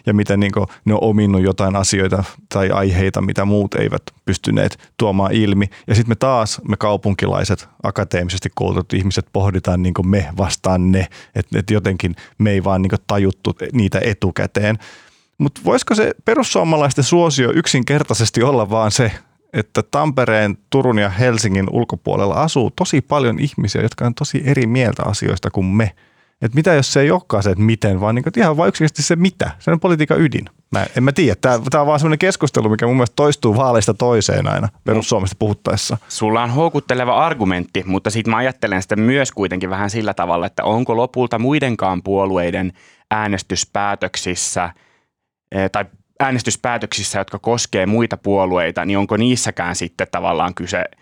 ja 0.09 0.15
miten 0.15 0.41
niin 0.41 0.53
ne 0.85 0.95
on 0.95 1.03
ominnut 1.03 1.43
jotain 1.43 1.77
asioita 1.77 2.25
tai 2.49 2.71
aiheita, 2.71 3.21
mitä 3.21 3.45
muut 3.45 3.75
eivät 3.75 4.03
pystyneet 4.25 4.79
tuomaan 4.97 5.33
ilmi. 5.33 5.67
Ja 5.87 5.95
sitten 5.95 6.11
me 6.11 6.17
taas, 6.17 6.61
me 6.69 6.77
kaupunkilaiset, 6.77 7.69
akateemisesti 7.83 8.49
koulutetut 8.55 8.93
ihmiset 8.93 9.27
pohditaan 9.33 9.83
niin 9.83 9.95
me 10.07 10.29
vastaan 10.37 10.93
ne, 10.93 11.07
että 11.35 11.59
et 11.59 11.71
jotenkin 11.71 12.17
me 12.39 12.51
ei 12.51 12.65
vaan 12.65 12.83
niin 12.83 12.93
tajuttu 13.07 13.57
niitä 13.73 14.01
etukäteen. 14.05 14.79
Mutta 15.39 15.61
voisiko 15.65 15.95
se 15.95 16.15
perussuomalaisten 16.25 17.05
suosio 17.05 17.53
yksinkertaisesti 17.55 18.43
olla 18.43 18.71
vaan 18.71 18.91
se, 18.91 19.13
että 19.53 19.83
Tampereen, 19.83 20.59
Turun 20.71 20.99
ja 20.99 21.09
Helsingin 21.09 21.67
ulkopuolella 21.71 22.35
asuu 22.35 22.71
tosi 22.71 23.01
paljon 23.01 23.39
ihmisiä, 23.39 23.83
jotka 23.83 24.07
on 24.07 24.15
tosi 24.15 24.43
eri 24.45 24.67
mieltä 24.67 25.03
asioista 25.07 25.51
kuin 25.51 25.67
me– 25.67 25.93
että 26.43 26.57
mitä 26.57 26.75
jos 26.75 26.93
se 26.93 27.01
ei 27.01 27.11
olekaan 27.11 27.43
se, 27.43 27.51
että 27.51 27.65
miten, 27.65 28.01
vaan 28.01 28.15
niin 28.15 28.23
kuin, 28.23 28.33
ihan 28.37 28.57
vaan 28.57 28.69
yksinkertaisesti 28.69 29.09
se 29.09 29.17
mitä. 29.17 29.51
Se 29.59 29.71
on 29.71 29.81
politiikan 29.81 30.21
ydin. 30.21 30.45
Mä, 30.73 30.87
en 30.97 31.05
mä 31.05 31.13
tiedä. 31.13 31.37
Tämä, 31.41 31.61
tämä 31.71 31.81
on 31.81 31.87
vaan 31.87 31.99
sellainen 32.01 32.19
keskustelu, 32.19 32.69
mikä 32.69 32.87
mun 32.87 32.97
mielestä 32.97 33.17
toistuu 33.17 33.57
vaaleista 33.57 33.95
toiseen 33.95 34.49
aina 34.49 34.69
perussuomesta 34.85 35.37
puhuttaessa. 35.39 35.97
Sulla 36.09 36.43
on 36.43 36.51
houkutteleva 36.51 37.27
argumentti, 37.27 37.83
mutta 37.87 38.11
sitten 38.11 38.31
mä 38.31 38.37
ajattelen 38.37 38.83
sitä 38.83 38.97
myös 38.97 39.33
kuitenkin 39.33 39.71
vähän 39.71 39.91
sillä 39.91 40.15
tavalla, 40.15 40.47
että 40.47 40.65
onko 40.65 40.97
lopulta 40.97 41.39
muidenkaan 41.39 42.03
puolueiden 42.03 42.73
äänestyspäätöksissä 43.11 44.71
eh, 45.53 45.71
tai 45.71 45.85
äänestyspäätöksissä, 46.21 47.19
jotka 47.19 47.39
koskee 47.39 47.87
muita 47.87 48.17
puolueita, 48.17 48.85
niin 48.85 48.99
onko 48.99 49.17
niissäkään 49.17 49.77
sitten 49.77 50.07
tavallaan 50.11 50.55
kyse– 50.55 50.85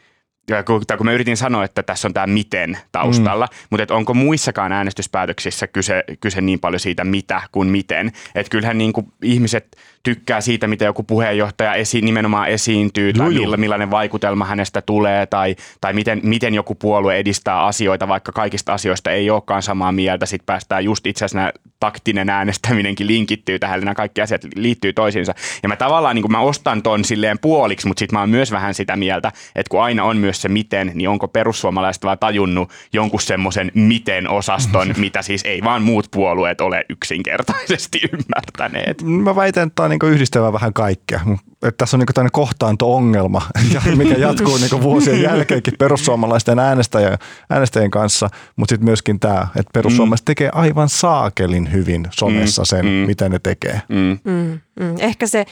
kun, 0.67 0.83
kun 0.97 1.07
mä 1.07 1.13
yritin 1.13 1.37
sanoa, 1.37 1.65
että 1.65 1.83
tässä 1.83 2.09
on 2.09 2.15
tämä 2.15 2.27
miten 2.27 2.79
taustalla, 2.93 3.47
mm. 3.51 3.57
mutta 3.71 3.83
et 3.83 3.91
onko 3.91 4.15
muissakaan 4.15 4.73
äänestyspäätöksissä 4.73 5.67
kyse, 5.67 6.05
kyse 6.21 6.41
niin 6.41 6.61
paljon 6.61 6.81
siitä 6.81 7.05
mitä 7.05 7.43
kuin 7.53 7.69
miten. 7.69 8.13
Että 8.35 8.51
kyllähän 8.51 8.79
niin 8.79 8.93
kuin 8.93 9.13
ihmiset 9.23 9.77
tykkää 10.07 10.40
siitä, 10.40 10.66
mitä 10.66 10.85
joku 10.85 11.03
puheenjohtaja 11.03 11.75
esi, 11.75 12.01
nimenomaan 12.01 12.49
esiintyy 12.49 13.12
tai 13.12 13.29
milla, 13.29 13.57
millainen 13.57 13.90
vaikutelma 13.90 14.45
hänestä 14.45 14.83
tulee 14.83 15.27
tai, 15.27 15.57
tai 15.81 15.92
miten, 15.92 16.21
miten 16.23 16.55
joku 16.55 16.75
puolue 16.75 17.16
edistää 17.16 17.64
asioita, 17.64 18.09
vaikka 18.09 18.33
kaikista 18.33 18.73
asioista 18.73 19.11
ei 19.11 19.31
olekaan 19.31 19.62
samaa 19.62 19.92
mieltä. 19.92 20.27
Sitten 20.27 20.47
päästään 20.47 20.85
just 20.85 21.07
itse 21.07 21.25
asiassa 21.25 21.53
taktinen 21.81 22.31
äänestäminenkin 22.31 23.07
linkittyy 23.07 23.59
tähän, 23.59 23.81
nämä 23.81 23.95
kaikki 23.95 24.21
asiat 24.21 24.42
liittyy 24.57 24.92
toisiinsa. 24.92 25.35
Ja 25.62 25.69
mä 25.69 25.77
tavallaan 25.77 26.14
niin 26.14 26.23
kuin 26.23 26.33
mä 26.33 26.40
ostan 26.40 26.83
ton 26.83 27.05
silleen 27.05 27.38
puoliksi, 27.38 27.87
mutta 27.87 27.99
sitten 27.99 28.16
mä 28.16 28.21
oon 28.21 28.31
myös 28.31 28.53
vähän 28.53 28.75
sitä 28.75 28.97
mieltä, 28.97 29.33
että 29.55 29.71
kun 29.71 29.83
aina 29.83 30.05
on 30.05 30.16
myös 30.16 30.42
se 30.42 30.49
miten, 30.49 30.92
niin 30.95 31.09
onko 31.09 31.29
perussuomalaiset 31.29 32.05
vaan 32.05 32.19
tajunnut 32.19 32.71
jonkun 32.92 33.21
semmoisen 33.21 33.71
miten-osaston, 33.75 34.95
mitä 34.99 35.23
siis 35.23 35.42
ei 35.45 35.62
vaan 35.64 35.83
muut 35.83 36.07
puolueet 36.11 36.61
ole 36.61 36.85
yksinkertaisesti 36.88 38.01
ymmärtäneet. 38.12 39.03
Mä 39.03 39.37
väitän, 39.37 39.66
että 39.66 39.75
tämä 39.75 39.85
on 39.85 39.96
niin 40.03 40.13
yhdistävä 40.13 40.53
vähän 40.53 40.73
kaikkea. 40.73 41.21
Että 41.63 41.79
tässä 41.79 41.97
on 41.97 41.99
niin 41.99 42.15
tämmöinen 42.15 42.33
kohtaanto-ongelma, 42.33 43.43
mikä 43.97 44.15
jatkuu 44.15 44.57
niin 44.57 44.83
vuosien 44.83 45.23
jälkeenkin 45.23 45.75
perussuomalaisten 45.79 46.59
äänestäjien, 46.59 47.19
äänestäjien 47.51 47.91
kanssa, 47.91 48.29
mutta 48.57 48.73
sitten 48.73 48.85
myöskin 48.85 49.21
tämä, 49.21 49.49
että 49.57 49.71
perussuomalaiset 49.73 50.25
mm. 50.25 50.27
tekee 50.27 50.51
aivan 50.53 50.89
saakelin 50.89 51.73
hyvin 51.73 52.09
somessa 52.11 52.65
sen, 52.65 52.85
mm. 52.85 52.91
mitä 52.91 53.29
ne 53.29 53.39
tekee. 53.39 53.83
Mm. 53.89 54.19
Mm. 54.25 54.61
Mm. 54.81 54.95
Ehkä 54.99 55.27
se 55.27 55.47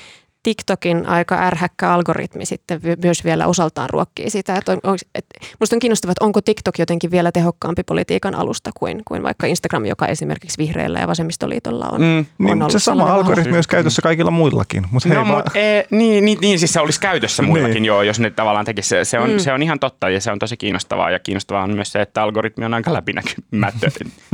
TikTokin 0.44 1.06
aika 1.06 1.34
ärhäkkä 1.34 1.92
algoritmi 1.92 2.46
sitten 2.46 2.80
myös 3.02 3.24
vielä 3.24 3.46
osaltaan 3.46 3.90
ruokkii 3.90 4.30
sitä. 4.30 4.56
Että 4.56 4.72
on, 4.72 4.78
on, 4.82 4.98
että 5.14 5.46
musta 5.60 5.76
on 5.76 5.80
kiinnostavaa, 5.80 6.12
että 6.12 6.24
onko 6.24 6.40
TikTok 6.40 6.78
jotenkin 6.78 7.10
vielä 7.10 7.32
tehokkaampi 7.32 7.82
politiikan 7.82 8.34
alusta 8.34 8.70
kuin, 8.78 9.02
kuin 9.04 9.22
vaikka 9.22 9.46
Instagram, 9.46 9.84
joka 9.84 10.06
esimerkiksi 10.06 10.58
vihreillä 10.58 10.98
ja 10.98 11.08
vasemmistoliitolla 11.08 11.88
on, 11.88 12.00
mm, 12.00 12.26
on 12.50 12.58
niin, 12.58 12.70
Se 12.70 12.78
sama 12.78 13.14
algoritmi 13.14 13.54
olisi 13.54 13.68
käytössä 13.68 14.02
kaikilla 14.02 14.30
muillakin. 14.30 14.86
Mutta 14.90 15.08
no, 15.08 15.24
mut, 15.24 15.56
e, 15.56 15.84
niin, 15.90 16.24
niin, 16.24 16.38
niin, 16.40 16.58
siis 16.58 16.72
se 16.72 16.80
olisi 16.80 17.00
käytössä 17.00 17.42
muillakin 17.42 17.74
niin. 17.74 17.84
joo, 17.84 18.02
jos 18.02 18.20
ne 18.20 18.30
tavallaan 18.30 18.64
tekisi. 18.64 18.88
Se, 18.88 19.04
se, 19.04 19.18
on, 19.18 19.30
mm. 19.30 19.38
se 19.38 19.52
on 19.52 19.62
ihan 19.62 19.78
totta 19.78 20.10
ja 20.10 20.20
se 20.20 20.32
on 20.32 20.38
tosi 20.38 20.56
kiinnostavaa. 20.56 21.10
Ja 21.10 21.18
kiinnostavaa 21.18 21.62
on 21.62 21.74
myös 21.74 21.92
se, 21.92 22.02
että 22.02 22.22
algoritmi 22.22 22.64
on 22.64 22.74
aika 22.74 22.92
läpinäkymätön. 22.92 23.90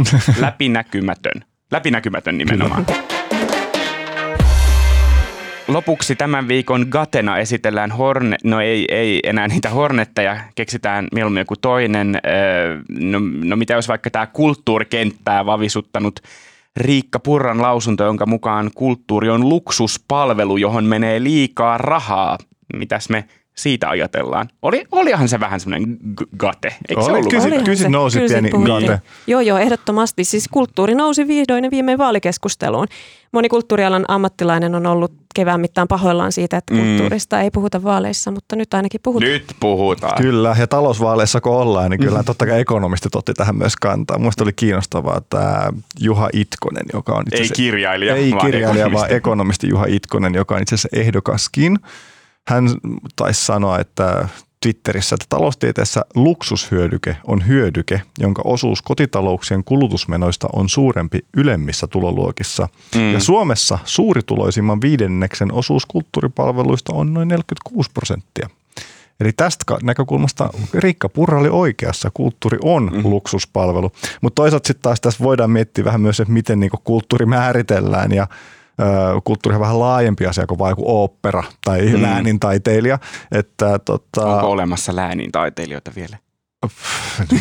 läpinäkymätön. 0.40 1.44
Läpinäkymätön 1.70 2.38
nimenomaan. 2.38 2.87
Lopuksi 5.72 6.16
tämän 6.16 6.48
viikon 6.48 6.87
Gatena 6.90 7.38
esitellään 7.38 7.92
Horne, 7.92 8.37
no 8.44 8.61
ei, 8.61 8.85
ei 8.88 9.20
enää 9.24 9.48
niitä 9.48 9.70
Hornetteja, 9.70 10.37
keksitään 10.54 11.09
mieluummin 11.14 11.40
joku 11.40 11.56
toinen. 11.56 12.18
No, 12.88 13.18
no 13.44 13.56
mitä 13.56 13.74
jos 13.74 13.88
vaikka 13.88 14.11
tämä 14.11 14.26
kulttuurikenttää 14.26 15.46
vavisuttanut 15.46 16.20
Riikka 16.76 17.20
Purran 17.20 17.62
lausunto, 17.62 18.04
jonka 18.04 18.26
mukaan 18.26 18.70
kulttuuri 18.74 19.30
on 19.30 19.48
luksuspalvelu, 19.48 20.56
johon 20.56 20.85
menee 20.85 21.22
liikaa 21.22 21.78
rahaa. 21.78 22.38
Mitäs 22.76 23.09
me 23.09 23.24
siitä 23.54 23.88
ajatellaan. 23.88 24.48
Oli, 24.62 24.84
olihan 24.92 25.28
se 25.28 25.40
vähän 25.40 25.60
semmoinen 25.60 25.98
gate, 26.36 26.76
eikö 26.88 27.02
se 27.02 27.10
ollut? 27.10 27.30
Kyllä 27.30 27.76
se 27.76 27.88
nousi 27.88 28.20
pieni 28.20 28.50
gate. 28.50 29.00
Joo, 29.26 29.40
joo, 29.40 29.58
ehdottomasti. 29.58 30.24
Siis 30.24 30.48
kulttuuri 30.48 30.94
nousi 30.94 31.28
vihdoin 31.28 31.64
ja 31.64 31.70
viimein 31.70 31.98
vaalikeskusteluun. 31.98 32.86
Moni 33.32 33.48
kulttuurialan 33.48 34.04
ammattilainen 34.08 34.74
on 34.74 34.86
ollut 34.86 35.12
kevään 35.34 35.60
mittaan 35.60 35.88
pahoillaan 35.88 36.32
siitä, 36.32 36.56
että 36.56 36.74
mm. 36.74 36.80
kulttuurista 36.80 37.36
mm. 37.36 37.42
ei 37.42 37.50
puhuta 37.50 37.82
vaaleissa, 37.82 38.30
mutta 38.30 38.56
nyt 38.56 38.74
ainakin 38.74 39.00
puhutaan. 39.02 39.32
Nyt 39.32 39.56
puhutaan. 39.60 40.22
Kyllä, 40.22 40.56
ja 40.58 40.66
talousvaaleissa 40.66 41.40
kun 41.40 41.52
ollaan, 41.52 41.90
niin 41.90 42.00
kyllä 42.00 42.18
mm. 42.18 42.24
totta 42.24 42.46
kai 42.46 42.60
ekonomistit 42.60 43.14
otti 43.14 43.34
tähän 43.34 43.56
myös 43.56 43.76
kantaa. 43.76 44.18
Mielestäni 44.18 44.44
oli 44.44 44.52
kiinnostavaa 44.52 45.20
tämä 45.20 45.72
Juha 46.00 46.28
Itkonen, 46.32 46.86
joka 46.92 47.12
on 47.12 47.24
itse 47.32 47.42
Ei 47.42 47.48
kirjailija, 47.48 48.16
ei 48.16 48.30
vaan 48.30 48.46
kirjailija, 48.46 48.70
ekonomisti. 48.70 48.94
vaan 48.94 49.12
ekonomisti 49.12 49.68
Juha 49.68 49.84
Itkonen, 49.88 50.34
joka 50.34 50.54
on 50.54 50.62
itse 50.62 50.74
asiassa 50.74 51.00
ehdokaskin– 51.00 51.78
hän 52.48 52.68
taisi 53.16 53.44
sanoa, 53.44 53.79
että 53.79 54.29
Twitterissä, 54.62 55.14
että 55.14 55.26
taloustieteessä 55.29 56.05
luksushyödyke 56.14 57.16
on 57.26 57.46
hyödyke, 57.46 58.03
jonka 58.18 58.42
osuus 58.44 58.83
kotitalouksien 58.83 59.64
kulutusmenoista 59.64 60.48
on 60.53 60.68
suurempi 60.68 61.18
ylemmissä 61.37 61.87
tuloluokissa. 61.87 62.68
Mm. 62.94 63.12
Ja 63.12 63.20
Suomessa 63.20 63.79
suurituloisimman 63.85 64.81
viidenneksen 64.81 65.53
osuus 65.53 65.87
kulttuuripalveluista 65.87 66.92
on 66.92 67.14
noin 67.14 67.29
46 67.29 67.90
prosenttia. 67.94 68.48
Eli 69.20 69.33
tästä 69.33 69.64
näkökulmasta 69.83 70.50
Riikka 70.74 71.09
Purra 71.09 71.38
oli 71.38 71.48
oikeassa. 71.48 72.11
Kulttuuri 72.14 72.59
on 72.64 72.90
mm. 72.92 73.03
luksuspalvelu. 73.11 73.92
Mutta 74.20 74.42
toisaalta 74.42 74.66
sitten 74.66 74.83
taas 74.83 75.00
tässä 75.00 75.24
voidaan 75.24 75.50
miettiä 75.50 75.85
vähän 75.85 76.00
myös, 76.00 76.20
että 76.20 76.33
miten 76.33 76.61
niinku 76.61 76.79
kulttuuri 76.85 77.26
määritellään 77.26 78.12
ja 78.12 78.26
kulttuuri 79.25 79.55
on 79.55 79.61
vähän 79.61 79.81
laajempi 79.81 80.27
asia 80.27 80.47
kuin 80.47 80.59
vain 80.59 80.73
joku 80.73 81.16
tai 81.64 81.87
mm. 81.87 82.03
läänintaiteilija. 82.03 82.99
Että, 83.33 83.79
tota, 83.79 84.35
Onko 84.35 84.51
olemassa 84.51 84.97
läänintaiteilijoita 84.97 85.90
vielä? 85.97 86.16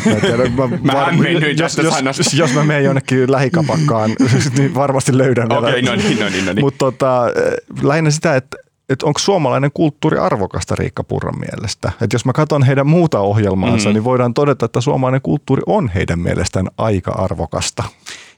Mä 0.06 0.20
tiedä, 0.20 0.42
mä, 0.48 0.68
Mä 0.82 0.92
var- 0.92 1.14
jos, 1.56 1.78
jos, 1.78 1.94
sanasta. 1.94 2.22
jos 2.36 2.54
mä 2.54 2.64
menen 2.64 2.84
jonnekin 2.84 3.32
lähikapakkaan, 3.32 4.10
niin 4.58 4.74
varmasti 4.74 5.18
löydän 5.18 5.48
vielä. 5.48 5.68
Okei, 5.68 5.82
no 5.82 5.94
niin, 5.94 6.18
no 6.20 6.28
niin, 6.28 6.46
no 6.46 6.52
niin. 6.52 6.64
Mutta 6.64 6.78
tota, 6.78 7.26
eh, 7.28 7.82
lähinnä 7.82 8.10
sitä, 8.10 8.36
että 8.36 8.56
että 8.88 9.06
onko 9.06 9.18
suomalainen 9.18 9.70
kulttuuri 9.74 10.18
arvokasta 10.18 10.74
Riikka 10.76 11.04
Purran 11.04 11.38
mielestä. 11.38 11.92
Että 12.00 12.14
jos 12.14 12.24
mä 12.24 12.32
katson 12.32 12.62
heidän 12.62 12.86
muuta 12.86 13.20
ohjelmaansa, 13.20 13.88
mm-hmm. 13.88 13.94
niin 13.94 14.04
voidaan 14.04 14.34
todeta, 14.34 14.66
että 14.66 14.80
suomalainen 14.80 15.22
kulttuuri 15.22 15.62
on 15.66 15.90
heidän 15.94 16.18
mielestään 16.18 16.66
aika 16.78 17.10
arvokasta. 17.10 17.84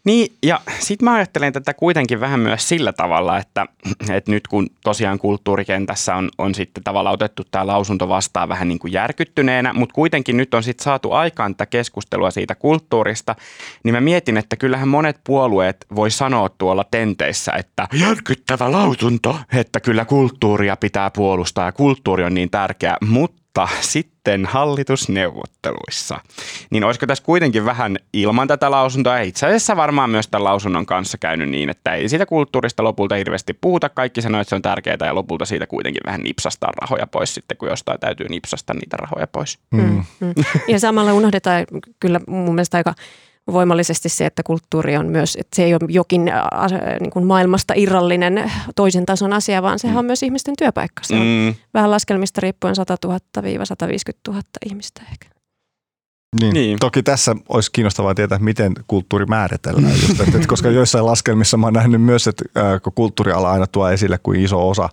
Niin, 0.05 0.37
ja 0.43 0.61
sitten 0.79 1.05
mä 1.05 1.15
ajattelen 1.15 1.53
tätä 1.53 1.75
kuitenkin 1.75 2.21
vähän 2.21 2.41
myös 2.41 2.69
sillä 2.69 2.93
tavalla, 2.93 3.39
että, 3.39 3.67
että 4.11 4.31
nyt 4.31 4.49
kun 4.49 4.71
tosiaan 4.85 5.19
kulttuurikentässä 5.19 6.15
on, 6.15 6.31
on 6.39 6.55
sitten 6.55 6.85
tavallaan 6.85 7.15
otettu 7.15 7.43
tämä 7.51 7.67
lausunto 7.67 8.09
vastaan 8.09 8.49
vähän 8.49 8.69
niin 8.69 8.79
kuin 8.79 8.93
järkyttyneenä, 8.93 9.73
mutta 9.73 9.95
kuitenkin 9.95 10.37
nyt 10.37 10.55
on 10.55 10.63
sitten 10.63 10.85
saatu 10.85 11.13
aikaan 11.13 11.55
tätä 11.55 11.67
keskustelua 11.67 12.31
siitä 12.31 12.55
kulttuurista, 12.55 13.37
niin 13.85 13.95
mä 13.95 14.01
mietin, 14.01 14.37
että 14.37 14.57
kyllähän 14.57 14.89
monet 14.89 15.21
puolueet 15.25 15.87
voi 15.95 16.11
sanoa 16.11 16.49
tuolla 16.49 16.85
tenteissä, 16.91 17.53
että 17.53 17.89
järkyttävä 17.93 18.73
lausunto, 18.73 19.39
että 19.55 19.81
kyllä 19.81 20.05
kulttuuria 20.05 20.77
pitää 20.77 21.11
puolustaa 21.11 21.67
ja 21.67 21.73
kulttuuri 21.73 22.25
on 22.25 22.35
niin 22.35 22.51
tärkeä, 22.51 22.97
mutta 23.01 23.42
sitten 23.81 24.47
hallitusneuvotteluissa. 24.47 26.21
Niin 26.71 26.85
olisiko 26.85 27.07
tässä 27.07 27.25
kuitenkin 27.25 27.65
vähän 27.65 27.97
ilman 28.13 28.49
tätä 28.49 28.71
lausuntoa, 28.71 29.19
itse 29.19 29.47
asiassa 29.47 29.77
varmaan 29.77 30.11
myös 30.11 30.29
tämän 30.29 30.45
lausunnon 30.45 30.87
kanssa 30.87 31.19
käynyt 31.19 31.49
niin, 31.49 31.71
että 31.71 31.95
ei 31.95 32.09
siitä 32.09 32.27
kulttuurista 32.27 32.85
lopulta 32.85 33.15
hirveästi 33.15 33.55
puhuta, 33.61 33.89
kaikki 33.89 34.23
sanoo, 34.23 34.41
että 34.41 34.49
se 34.49 34.55
on 34.55 34.63
tärkeää, 34.63 34.97
ja 35.01 35.15
lopulta 35.15 35.45
siitä 35.45 35.67
kuitenkin 35.67 36.03
vähän 36.07 36.21
nipsastaa 36.21 36.73
rahoja 36.83 37.07
pois 37.07 37.35
sitten, 37.35 37.57
kun 37.57 37.69
jostain 37.69 38.01
täytyy 38.01 38.27
nipsasta 38.29 38.75
niitä 38.75 38.97
rahoja 38.97 39.27
pois. 39.27 39.59
Mm. 39.71 40.05
Mm. 40.21 40.35
Ja 40.69 40.81
samalla 40.81 41.13
unohdetaan 41.13 41.67
kyllä 42.01 42.21
mun 42.27 42.55
mielestä 42.55 42.77
aika 42.77 42.95
voimallisesti 43.53 44.09
se, 44.09 44.27
että 44.27 44.43
kulttuuri 44.43 44.97
on 44.97 45.07
myös, 45.07 45.37
että 45.41 45.57
se 45.57 45.65
ei 45.65 45.75
ole 45.75 45.81
jokin 45.89 46.29
ä, 46.29 46.43
niin 47.01 47.11
kuin 47.11 47.27
maailmasta 47.27 47.75
irrallinen 47.77 48.53
toisen 48.77 49.07
tason 49.07 49.33
asia, 49.33 49.63
vaan 49.63 49.79
sehän 49.79 49.99
on 49.99 50.05
myös 50.05 50.23
ihmisten 50.23 50.55
työpaikka. 50.59 51.03
Se 51.05 51.15
on 51.15 51.21
Mm, 51.21 51.55
vähän 51.75 51.91
laskelmista 51.91 52.41
riippuen 52.41 52.77
100 52.77 52.97
000-150 53.07 53.11
000 54.29 54.41
ihmistä 54.67 55.03
ehkä. 55.13 55.29
Niin. 56.41 56.55
Niin. 56.55 56.55
niin. 56.55 56.79
Toki 56.79 57.03
tässä 57.03 57.37
olisi 57.49 57.71
kiinnostavaa 57.73 58.15
tietää, 58.15 58.39
miten 58.39 58.73
kulttuuri 58.87 59.27
määritellään. 59.27 59.93
Just, 59.93 60.11
että, 60.11 60.25
että 60.25 60.49
koska 60.49 60.71
joissain 60.71 61.07
laskelmissa 61.07 61.57
mä 61.57 61.67
oon 61.67 61.75
nähnyt 61.75 62.03
myös, 62.03 62.27
että 62.27 62.45
ää, 62.55 62.81
kun 62.81 62.93
kulttuuriala 62.95 63.53
aina 63.53 63.67
tuo 63.67 63.89
esille, 63.89 64.19
kuin 64.23 64.41
iso 64.41 64.69
osa 64.69 64.89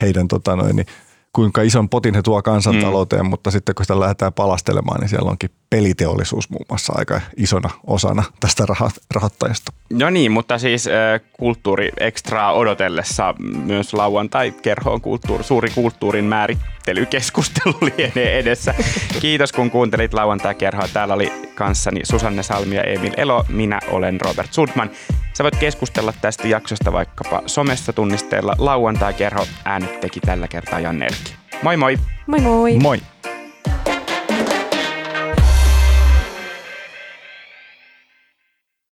heidän 0.00 0.28
tota 0.28 0.56
noin, 0.56 0.76
niin 0.76 0.86
kuinka 1.32 1.62
ison 1.62 1.88
potin 1.88 2.14
he 2.14 2.22
tuo 2.22 2.42
kansantalouteen, 2.42 3.22
mm. 3.22 3.30
mutta 3.30 3.50
sitten 3.50 3.74
kun 3.74 3.84
sitä 3.84 4.00
lähdetään 4.00 4.32
palastelemaan, 4.32 5.00
niin 5.00 5.08
siellä 5.08 5.30
onkin 5.30 5.50
peliteollisuus 5.70 6.50
muun 6.50 6.64
muassa 6.68 6.92
aika 6.96 7.20
isona 7.36 7.70
osana 7.86 8.24
tästä 8.40 8.64
raho- 8.64 9.00
rahoittajasta. 9.14 9.72
No 9.92 10.10
niin, 10.10 10.32
mutta 10.32 10.58
siis 10.58 10.86
äh, 10.86 11.20
kulttuuri 11.32 11.90
ekstraa 12.00 12.52
odotellessa 12.52 13.34
myös 13.64 13.94
lauantai 13.94 14.50
kerhoon 14.50 15.00
kulttuuri, 15.00 15.44
suuri 15.44 15.70
kulttuurin 15.70 16.24
määrittelykeskustelu 16.24 17.74
lienee 17.96 18.38
edessä. 18.38 18.74
Kiitos 19.20 19.52
kun 19.52 19.70
kuuntelit 19.70 20.14
lauantai 20.14 20.54
kerhoa. 20.54 20.88
Täällä 20.92 21.14
oli 21.14 21.32
kanssani 21.54 22.00
Susanne 22.04 22.42
Salmi 22.42 22.74
ja 22.76 22.82
Emil 22.82 23.12
Elo. 23.16 23.44
Minä 23.48 23.80
olen 23.90 24.20
Robert 24.20 24.52
Sudman. 24.52 24.90
Sä 25.32 25.44
voit 25.44 25.56
keskustella 25.56 26.12
tästä 26.20 26.48
jaksosta 26.48 26.92
vaikkapa 26.92 27.42
somessa 27.46 27.92
tunnisteella 27.92 28.54
lauantai 28.58 29.14
kerho. 29.14 29.46
Äänet 29.64 30.00
teki 30.00 30.20
tällä 30.20 30.48
kertaa 30.48 30.80
Janne 30.80 31.06
Erkki. 31.06 31.34
Moi 31.62 31.76
moi! 31.76 31.98
Moi 32.26 32.40
moi! 32.40 32.78
Moi! 32.78 33.00